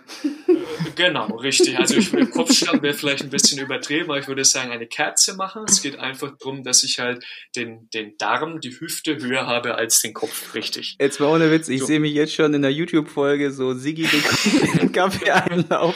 [0.86, 1.77] Äh, genau, richtig.
[1.77, 5.36] Also ich würde Kopfstand wäre vielleicht ein bisschen übertrieben, aber ich würde sagen, eine Kerze
[5.36, 5.65] machen.
[5.67, 7.23] Es geht einfach darum, dass ich halt
[7.55, 10.95] den, den Darm, die Hüfte höher habe als den Kopf, richtig.
[10.99, 11.86] Jetzt mal ohne Witz, ich so.
[11.88, 15.95] sehe mich jetzt schon in der YouTube-Folge so Sigi den Kaffee einlauf.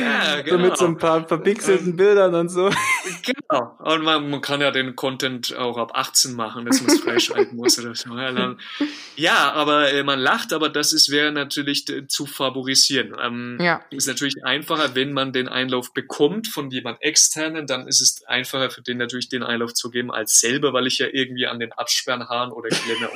[0.00, 0.56] Ja, genau.
[0.56, 2.70] So mit so ein paar verpixelten Bildern und so.
[3.22, 3.76] genau.
[3.78, 7.56] Und man, man, kann ja den Content auch ab 18 machen, dass man es freischalten
[7.56, 8.16] muss oder so.
[8.16, 8.58] Ja, dann,
[9.16, 13.14] ja aber äh, man lacht, aber das ist wäre natürlich zu favorisieren.
[13.22, 13.80] Ähm, ja.
[13.90, 18.70] Ist natürlich einfacher, wenn man den Einlauf bekommt von jemand externen, dann ist es einfacher
[18.70, 21.72] für den natürlich den Einlauf zu geben als selber, weil ich ja irgendwie an den
[21.72, 23.10] Absperrhahn oder Klemme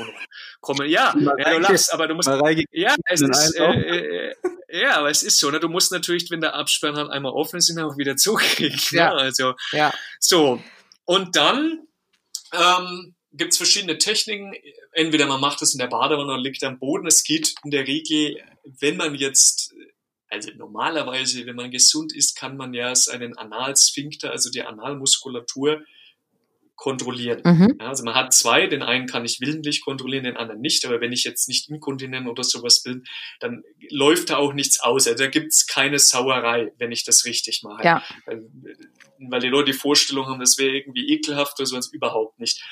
[0.61, 0.87] komme.
[0.87, 2.29] Ja, ja, du lachst, aber du musst.
[2.73, 4.35] Ja, es ist, äh, äh,
[4.69, 5.61] ja, aber es ist so, ne?
[5.61, 8.79] Du musst natürlich, wenn der Absperrhahn einmal offen ist, ihn auch wieder zukriegen.
[8.91, 8.99] Ne?
[8.99, 9.13] Ja.
[9.15, 9.93] Also ja.
[10.19, 10.63] so.
[11.05, 11.87] Und dann
[12.53, 14.55] ähm, gibt es verschiedene Techniken.
[14.93, 17.07] Entweder man macht das in der Badewanne und liegt am Boden.
[17.07, 19.75] Es geht in der Regel, wenn man jetzt,
[20.29, 25.83] also normalerweise, wenn man gesund ist, kann man ja seinen Analsphinkter, also die Analmuskulatur,
[26.77, 27.41] kontrollieren.
[27.43, 27.79] Mhm.
[27.81, 31.01] Ja, also man hat zwei, den einen kann ich willentlich kontrollieren, den anderen nicht, aber
[31.01, 33.05] wenn ich jetzt nicht inkontinent oder sowas bin,
[33.41, 35.09] dann läuft da auch nichts aus.
[35.09, 37.83] Also da gibt's keine Sauerei, wenn ich das richtig mache.
[37.83, 38.05] Ja.
[38.27, 38.43] Weil,
[39.19, 42.63] weil die Leute die Vorstellung haben, das wäre irgendwie ekelhaft oder sowas überhaupt nicht.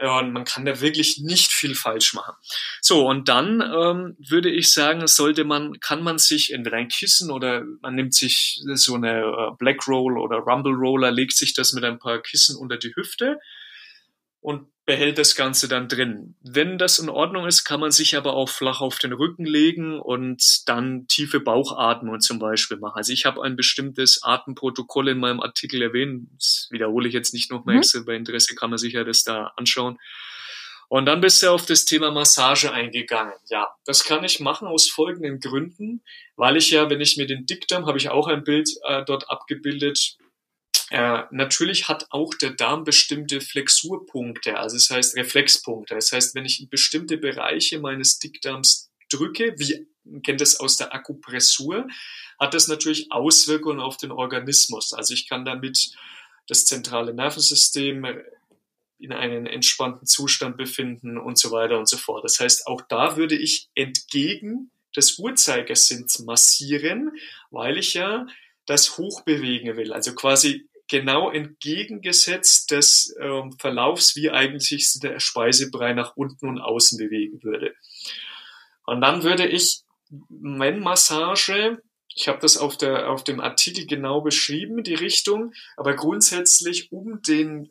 [0.00, 2.34] Und man kann da wirklich nicht viel falsch machen.
[2.80, 7.30] So, und dann ähm, würde ich sagen, sollte man, kann man sich entweder ein Kissen
[7.30, 11.72] oder man nimmt sich so eine äh, Black Roll oder Rumble Roller, legt sich das
[11.72, 13.38] mit ein paar Kissen unter die Hüfte
[14.40, 16.34] und behält das Ganze dann drin.
[16.42, 19.98] Wenn das in Ordnung ist, kann man sich aber auch flach auf den Rücken legen
[19.98, 22.98] und dann tiefe Bauchatmung zum Beispiel machen.
[22.98, 26.28] Also ich habe ein bestimmtes Atemprotokoll in meinem Artikel erwähnt.
[26.34, 27.80] Das wiederhole ich jetzt nicht nochmal mhm.
[27.80, 28.02] extra.
[28.04, 29.96] Bei Interesse kann man sich ja das da anschauen.
[30.90, 33.32] Und dann bist du auf das Thema Massage eingegangen.
[33.48, 36.02] Ja, das kann ich machen aus folgenden Gründen,
[36.36, 39.30] weil ich ja, wenn ich mir den Dickdarm, habe ich auch ein Bild äh, dort
[39.30, 40.18] abgebildet,
[40.90, 45.94] äh, natürlich hat auch der Darm bestimmte Flexurpunkte, also das heißt Reflexpunkte.
[45.94, 49.86] Das heißt, wenn ich in bestimmte Bereiche meines Dickdarms drücke, wie
[50.22, 51.86] kennt das aus der Akupressur,
[52.38, 54.92] hat das natürlich Auswirkungen auf den Organismus.
[54.92, 55.94] Also ich kann damit
[56.48, 58.06] das zentrale Nervensystem
[58.98, 62.24] in einen entspannten Zustand befinden und so weiter und so fort.
[62.24, 67.12] Das heißt, auch da würde ich entgegen des Uhrzeigersinns massieren,
[67.50, 68.26] weil ich ja
[68.66, 69.92] das hochbewegen will.
[69.92, 76.98] Also quasi genau entgegengesetzt des ähm, Verlaufs, wie eigentlich der Speisebrei nach unten und außen
[76.98, 77.74] bewegen würde.
[78.84, 79.82] Und dann würde ich,
[80.28, 81.82] wenn Massage,
[82.14, 87.22] ich habe das auf, der, auf dem Artikel genau beschrieben, die Richtung, aber grundsätzlich um
[87.22, 87.70] den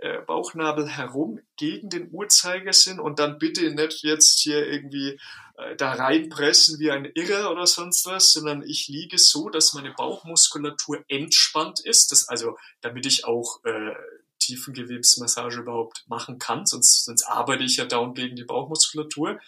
[0.00, 5.18] äh, Bauchnabel herum gegen den Uhrzeigersinn und dann bitte nicht jetzt hier irgendwie
[5.56, 9.92] äh, da reinpressen wie ein Irrer oder sonst was, sondern ich liege so, dass meine
[9.92, 13.94] Bauchmuskulatur entspannt ist, das also, damit ich auch äh,
[14.38, 19.38] Tiefengewebsmassage überhaupt machen kann, sonst, sonst arbeite ich ja down gegen die Bauchmuskulatur.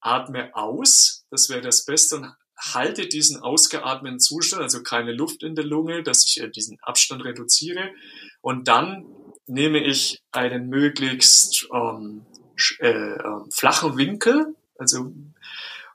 [0.00, 5.54] Atme aus, das wäre das Beste und halte diesen ausgeatmeten Zustand, also keine Luft in
[5.54, 7.90] der Lunge, dass ich äh, diesen Abstand reduziere
[8.40, 9.06] und dann
[9.46, 12.26] nehme ich einen möglichst ähm,
[12.80, 15.12] äh, äh, flachen Winkel, also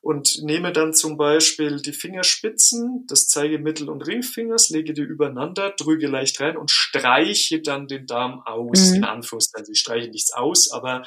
[0.01, 6.07] und nehme dann zum Beispiel die Fingerspitzen des Zeigemittel- und Ringfingers, lege die übereinander, drücke
[6.07, 8.95] leicht rein und streiche dann den Darm aus, mhm.
[8.95, 9.61] in Anführungszeichen.
[9.61, 11.05] Also ich streiche nichts aus, aber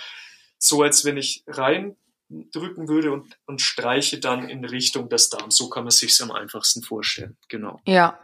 [0.59, 5.57] so als wenn ich reindrücken würde und, und streiche dann in Richtung des Darms.
[5.57, 7.37] So kann man sich am einfachsten vorstellen.
[7.49, 7.81] Genau.
[7.87, 8.21] Ja.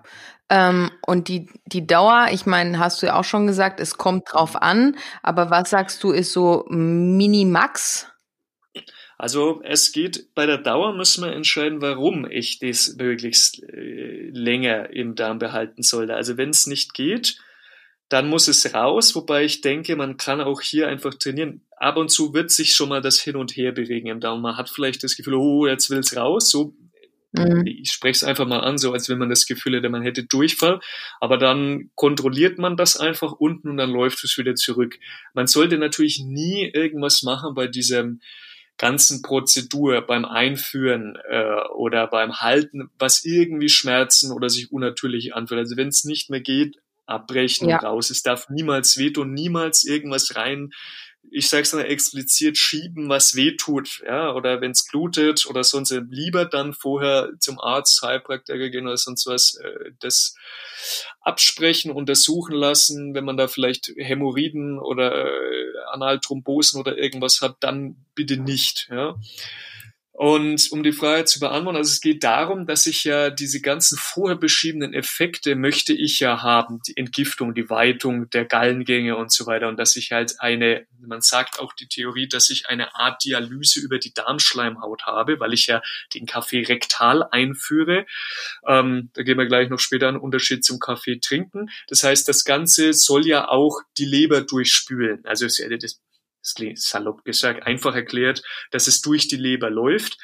[0.50, 4.32] Ähm, und die, die Dauer, ich meine, hast du ja auch schon gesagt, es kommt
[4.32, 8.08] drauf an, aber was sagst du, ist so Minimax?
[9.16, 14.90] Also es geht bei der Dauer müssen wir entscheiden, warum ich das möglichst äh, länger
[14.90, 16.14] im Darm behalten sollte.
[16.14, 17.38] Also wenn es nicht geht,
[18.08, 21.60] dann muss es raus, wobei ich denke, man kann auch hier einfach trainieren.
[21.76, 24.42] Ab und zu wird sich schon mal das hin und her bewegen im Darm.
[24.42, 26.50] Man hat vielleicht das Gefühl, oh, jetzt will es raus.
[26.50, 26.74] So,
[27.32, 27.66] mhm.
[27.66, 30.24] ich spreche es einfach mal an, so als wenn man das Gefühl hätte, man hätte
[30.24, 30.80] Durchfall.
[31.20, 34.98] Aber dann kontrolliert man das einfach unten und dann läuft es wieder zurück.
[35.34, 38.20] Man sollte natürlich nie irgendwas machen bei diesem
[38.78, 45.58] ganzen Prozedur beim Einführen äh, oder beim Halten, was irgendwie Schmerzen oder sich unnatürlich anfühlt.
[45.60, 47.78] Also wenn es nicht mehr geht, abbrechen ja.
[47.78, 48.10] und raus.
[48.10, 50.72] Es darf niemals wehtun, niemals irgendwas rein
[51.30, 55.62] ich sage es dann explizit, schieben, was weh tut, ja, oder wenn es blutet oder
[55.62, 60.34] sonst lieber dann vorher zum Arzt, Heilpraktiker gehen oder sonst was, äh, das
[61.20, 67.96] absprechen, untersuchen lassen, wenn man da vielleicht Hämorrhoiden oder äh, Analthrombosen oder irgendwas hat, dann
[68.14, 69.16] bitte nicht, ja.
[70.20, 73.96] Und um die Frage zu beantworten, also es geht darum, dass ich ja diese ganzen
[73.96, 79.46] vorher beschriebenen Effekte möchte ich ja haben, die Entgiftung, die Weitung der Gallengänge und so
[79.46, 83.24] weiter und dass ich halt eine, man sagt auch die Theorie, dass ich eine Art
[83.24, 85.80] Dialyse über die Darmschleimhaut habe, weil ich ja
[86.12, 88.04] den Kaffee rektal einführe.
[88.66, 91.70] Ähm, da gehen wir gleich noch später einen Unterschied zum Kaffee trinken.
[91.88, 95.24] Das heißt, das Ganze soll ja auch die Leber durchspülen.
[95.24, 95.98] Also das
[96.42, 100.18] salopp gesagt, einfach erklärt, dass es durch die Leber läuft,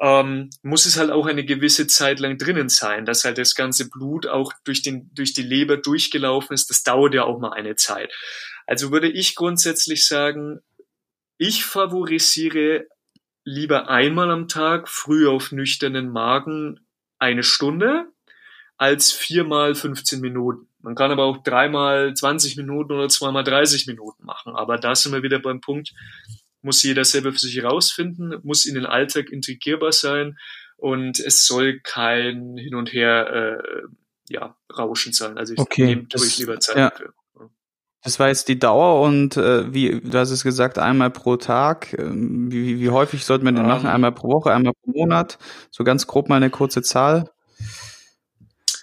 [0.00, 3.90] ähm, muss es halt auch eine gewisse Zeit lang drinnen sein, dass halt das ganze
[3.90, 6.70] Blut auch durch, den, durch die Leber durchgelaufen ist.
[6.70, 8.12] Das dauert ja auch mal eine Zeit.
[8.66, 10.60] Also würde ich grundsätzlich sagen,
[11.36, 12.86] ich favorisiere
[13.44, 16.80] lieber einmal am Tag früh auf nüchternen Magen
[17.18, 18.06] eine Stunde
[18.78, 20.69] als viermal 15 Minuten.
[20.82, 24.56] Man kann aber auch dreimal 20 Minuten oder zweimal 30 Minuten machen.
[24.56, 25.92] Aber da sind wir wieder beim Punkt,
[26.62, 30.38] muss jeder selber für sich herausfinden, muss in den Alltag integrierbar sein
[30.76, 33.82] und es soll kein Hin und Her äh,
[34.28, 35.38] ja, Rauschen sein.
[35.38, 36.90] Also ich okay, nehme durch lieber Zeit ja.
[36.90, 37.14] dafür.
[38.02, 41.92] Das war jetzt die Dauer und äh, wie du hast es gesagt, einmal pro Tag.
[41.92, 43.86] Äh, wie, wie häufig sollte man den machen?
[43.86, 43.92] Ähm.
[43.92, 45.38] Einmal pro Woche, einmal pro Monat?
[45.70, 47.30] So ganz grob mal eine kurze Zahl.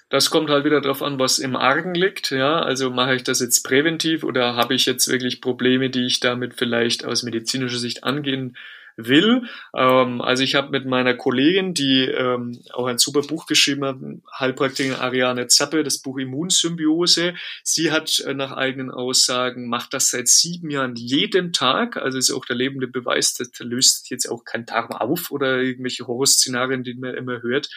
[0.10, 2.32] Das kommt halt wieder darauf an, was im Argen liegt.
[2.32, 6.20] Ja, also mache ich das jetzt präventiv oder habe ich jetzt wirklich Probleme, die ich
[6.20, 8.55] damit vielleicht aus medizinischer Sicht angehen
[8.97, 9.43] will.
[9.76, 13.97] Ähm, also ich habe mit meiner Kollegin, die ähm, auch ein super Buch geschrieben hat,
[14.38, 17.36] Heilpraktikerin Ariane Zappe, das Buch Immunsymbiose.
[17.64, 21.97] Sie hat äh, nach eigenen Aussagen, macht das seit sieben Jahren jeden Tag.
[21.97, 26.08] Also ist auch der lebende Beweis, das löst jetzt auch kein Darm auf oder irgendwelche
[26.08, 27.70] Horrorszenarien, die man immer hört.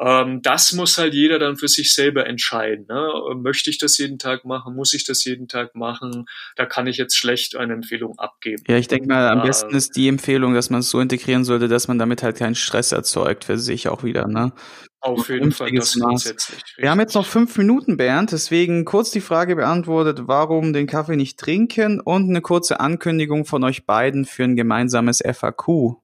[0.00, 2.86] Ähm, das muss halt jeder dann für sich selber entscheiden.
[2.88, 3.10] Ne?
[3.36, 4.74] Möchte ich das jeden Tag machen?
[4.74, 6.26] Muss ich das jeden Tag machen?
[6.56, 8.62] Da kann ich jetzt schlecht eine Empfehlung abgeben.
[8.66, 11.44] Ja, ich denke mal, am besten ist die Empfehlung, Empfehlung, dass man es so integrieren
[11.44, 14.52] sollte, dass man damit halt keinen Stress erzeugt für sich auch wieder, ne?
[15.00, 16.60] Auf jeden Fall, das grundsätzlich.
[16.76, 21.16] Wir haben jetzt noch fünf Minuten, Bernd, deswegen kurz die Frage beantwortet, warum den Kaffee
[21.16, 25.96] nicht trinken und eine kurze Ankündigung von euch beiden für ein gemeinsames FAQ.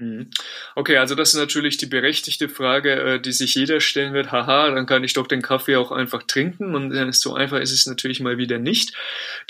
[0.00, 0.30] Mhm.
[0.76, 4.32] Okay, also das ist natürlich die berechtigte Frage, äh, die sich jeder stellen wird.
[4.32, 6.74] Haha, dann kann ich doch den Kaffee auch einfach trinken.
[6.74, 8.94] Und so einfach ist es natürlich mal wieder nicht.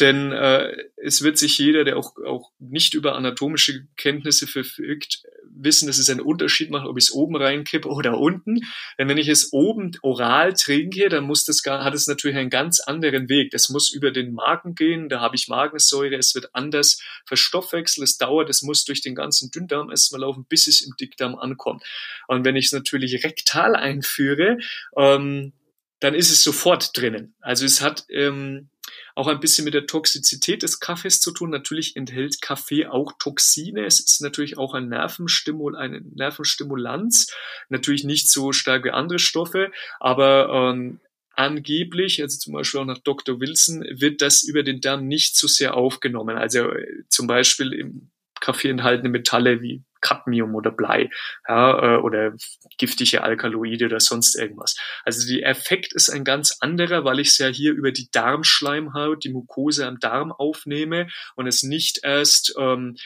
[0.00, 5.22] Denn äh, es wird sich jeder, der auch, auch nicht über anatomische Kenntnisse verfügt,
[5.62, 8.60] wissen, dass es einen Unterschied macht, ob ich es oben reinkippe oder unten.
[8.98, 12.80] Denn wenn ich es oben oral trinke, dann muss das hat es natürlich einen ganz
[12.80, 13.50] anderen Weg.
[13.50, 18.18] Das muss über den Magen gehen, da habe ich Magensäure, es wird anders verstoffwechselt, es
[18.18, 21.84] dauert, es muss durch den ganzen Dünndarm erstmal laufen, bis es im Dickdarm ankommt.
[22.28, 24.58] Und wenn ich es natürlich rektal einführe,
[24.96, 25.52] ähm,
[26.00, 27.34] dann ist es sofort drinnen.
[27.40, 28.70] Also es hat ähm,
[29.14, 31.50] auch ein bisschen mit der Toxizität des Kaffees zu tun.
[31.50, 33.84] Natürlich enthält Kaffee auch Toxine.
[33.84, 37.32] Es ist natürlich auch ein Nervenstimul, eine Nervenstimulanz.
[37.68, 41.00] Natürlich nicht so stark wie andere Stoffe, aber ähm,
[41.34, 43.40] angeblich, also zum Beispiel auch nach Dr.
[43.40, 46.36] Wilson, wird das über den Darm nicht so sehr aufgenommen.
[46.36, 51.10] Also äh, zum Beispiel im Kaffee enthaltene Metalle wie Cadmium oder Blei
[51.48, 52.34] ja, äh, oder
[52.78, 54.76] giftige Alkaloide oder sonst irgendwas.
[55.04, 59.24] Also der Effekt ist ein ganz anderer, weil ich es ja hier über die Darmschleimhaut,
[59.24, 62.96] die Mukose am Darm aufnehme und es nicht erst ähm,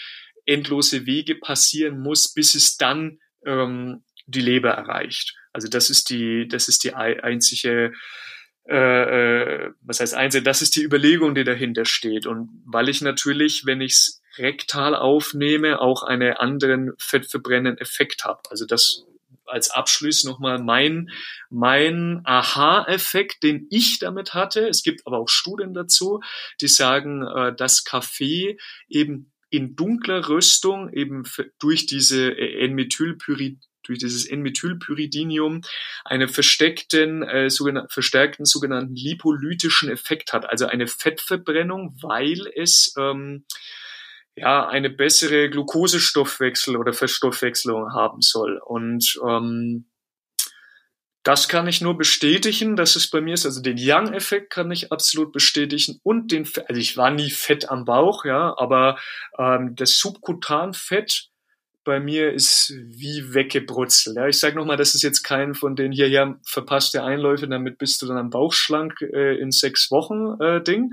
[0.46, 5.34] endlose Wege passieren muss, bis es dann ähm, die Leber erreicht.
[5.52, 7.92] Also das ist die, das ist die einzige
[8.66, 12.26] äh, äh, was heißt einzeln, das ist die Überlegung, die dahinter steht.
[12.26, 18.40] Und weil ich natürlich, wenn ich es rektal aufnehme, auch einen anderen fettverbrennenden Effekt habe.
[18.50, 19.04] Also das
[19.46, 21.10] als Abschluss nochmal mein,
[21.50, 24.66] mein Aha-Effekt, den ich damit hatte.
[24.68, 26.20] Es gibt aber auch Studien dazu,
[26.60, 28.58] die sagen, äh, dass Kaffee
[28.88, 31.24] eben in dunkler Rüstung eben
[31.60, 35.60] durch diese N-Methylpyrid durch dieses N-Methylpyridinium
[36.06, 43.44] einen versteckten, äh, sogenan verstärkten sogenannten lipolytischen Effekt hat, also eine Fettverbrennung, weil es ähm,
[44.36, 48.58] ja eine bessere Glukosestoffwechsel oder Verstoffwechselung haben soll.
[48.58, 49.86] Und ähm,
[51.24, 53.46] das kann ich nur bestätigen, dass es bei mir ist.
[53.46, 57.86] Also den Young-Effekt kann ich absolut bestätigen und den, also ich war nie fett am
[57.86, 58.98] Bauch, ja, aber
[59.38, 61.30] ähm, das Subkutanfett
[61.82, 64.16] bei mir ist wie weggebrutzelt.
[64.16, 67.78] Ja, ich sage nochmal, das ist jetzt kein von den hier, ja, verpasste Einläufe, damit
[67.78, 70.90] bist du dann am Bauch schlank äh, in sechs Wochen äh, Ding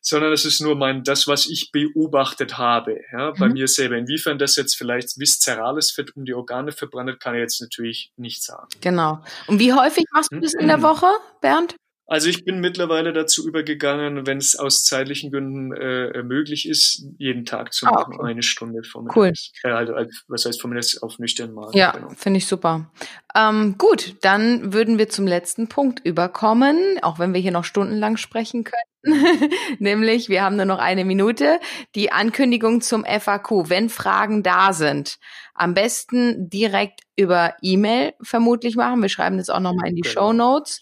[0.00, 3.54] sondern es ist nur mein, das, was ich beobachtet habe, ja, bei mhm.
[3.54, 3.96] mir selber.
[3.96, 8.42] Inwiefern das jetzt vielleicht viszerales Fett um die Organe verbrannt, kann ich jetzt natürlich nicht
[8.42, 8.68] sagen.
[8.80, 9.22] Genau.
[9.46, 11.06] Und wie häufig machst du das in der Woche,
[11.40, 11.74] Bernd?
[12.10, 17.44] Also ich bin mittlerweile dazu übergegangen, wenn es aus zeitlichen Gründen äh, möglich ist, jeden
[17.44, 18.30] Tag zu machen, ah, okay.
[18.30, 19.34] eine Stunde vom Cool.
[19.62, 19.92] Äh, also,
[20.26, 21.76] was heißt vom Netz auf nüchternen Magen.
[21.76, 22.08] Ja, genau.
[22.16, 22.90] finde ich super.
[23.36, 28.16] Ähm, gut, dann würden wir zum letzten Punkt überkommen, auch wenn wir hier noch stundenlang
[28.16, 28.88] sprechen können.
[29.78, 31.60] Nämlich, wir haben nur noch eine Minute.
[31.94, 33.68] Die Ankündigung zum FAQ.
[33.68, 35.18] Wenn Fragen da sind,
[35.54, 39.02] am besten direkt über E-Mail vermutlich machen.
[39.02, 40.12] Wir schreiben das auch nochmal in die genau.
[40.12, 40.80] Show Notes.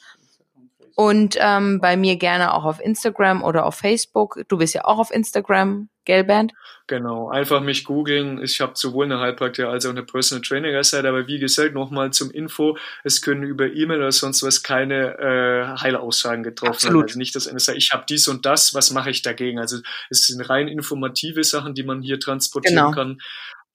[0.98, 4.40] Und ähm, bei mir gerne auch auf Instagram oder auf Facebook.
[4.48, 6.54] Du bist ja auch auf Instagram, Gelband.
[6.86, 8.42] Genau, einfach mich googeln.
[8.42, 12.12] Ich habe sowohl eine Heilpraktiker als auch eine Personal Trainer Seite, aber wie gesagt, nochmal
[12.12, 16.94] zum Info, es können über E-Mail oder sonst was keine äh, Heilaussagen getroffen Absolut.
[16.94, 17.08] werden.
[17.08, 19.58] Also nicht, dass einer sagt, ich habe dies und das, was mache ich dagegen?
[19.58, 19.78] Also
[20.08, 22.92] es sind rein informative Sachen, die man hier transportieren genau.
[22.92, 23.18] kann.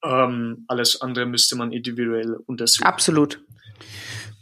[0.04, 2.88] Ähm, alles andere müsste man individuell untersuchen.
[2.88, 3.40] Absolut.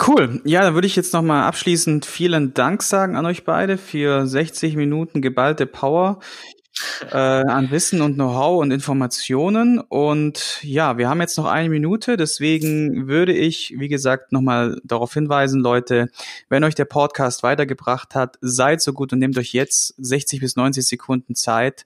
[0.06, 0.42] Cool.
[0.46, 4.76] Ja, dann würde ich jetzt nochmal abschließend vielen Dank sagen an euch beide für 60
[4.76, 6.20] Minuten geballte Power
[7.12, 9.80] äh, an Wissen und Know-how und Informationen.
[9.80, 15.14] Und ja, wir haben jetzt noch eine Minute, deswegen würde ich, wie gesagt, nochmal darauf
[15.14, 16.10] hinweisen, Leute,
[16.48, 20.56] wenn euch der Podcast weitergebracht hat, seid so gut und nehmt euch jetzt 60 bis
[20.56, 21.86] 90 Sekunden Zeit,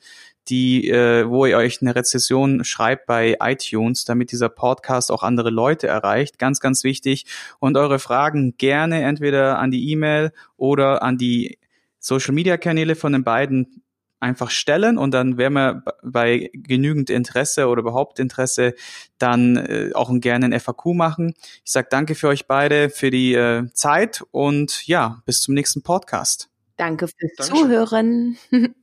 [0.49, 5.49] die, äh, wo ihr euch eine Rezession schreibt bei iTunes, damit dieser Podcast auch andere
[5.49, 6.39] Leute erreicht.
[6.39, 7.25] Ganz, ganz wichtig.
[7.59, 11.59] Und eure Fragen gerne entweder an die E-Mail oder an die
[11.99, 13.83] Social Media Kanäle von den beiden
[14.23, 18.73] einfach stellen und dann werden wir bei genügend Interesse oder überhaupt Interesse
[19.19, 21.33] dann äh, auch gerne ein FAQ machen.
[21.65, 25.83] Ich sage danke für euch beide für die äh, Zeit und ja, bis zum nächsten
[25.83, 26.49] Podcast.
[26.77, 27.57] Danke fürs Dankeschön.
[27.57, 28.37] Zuhören.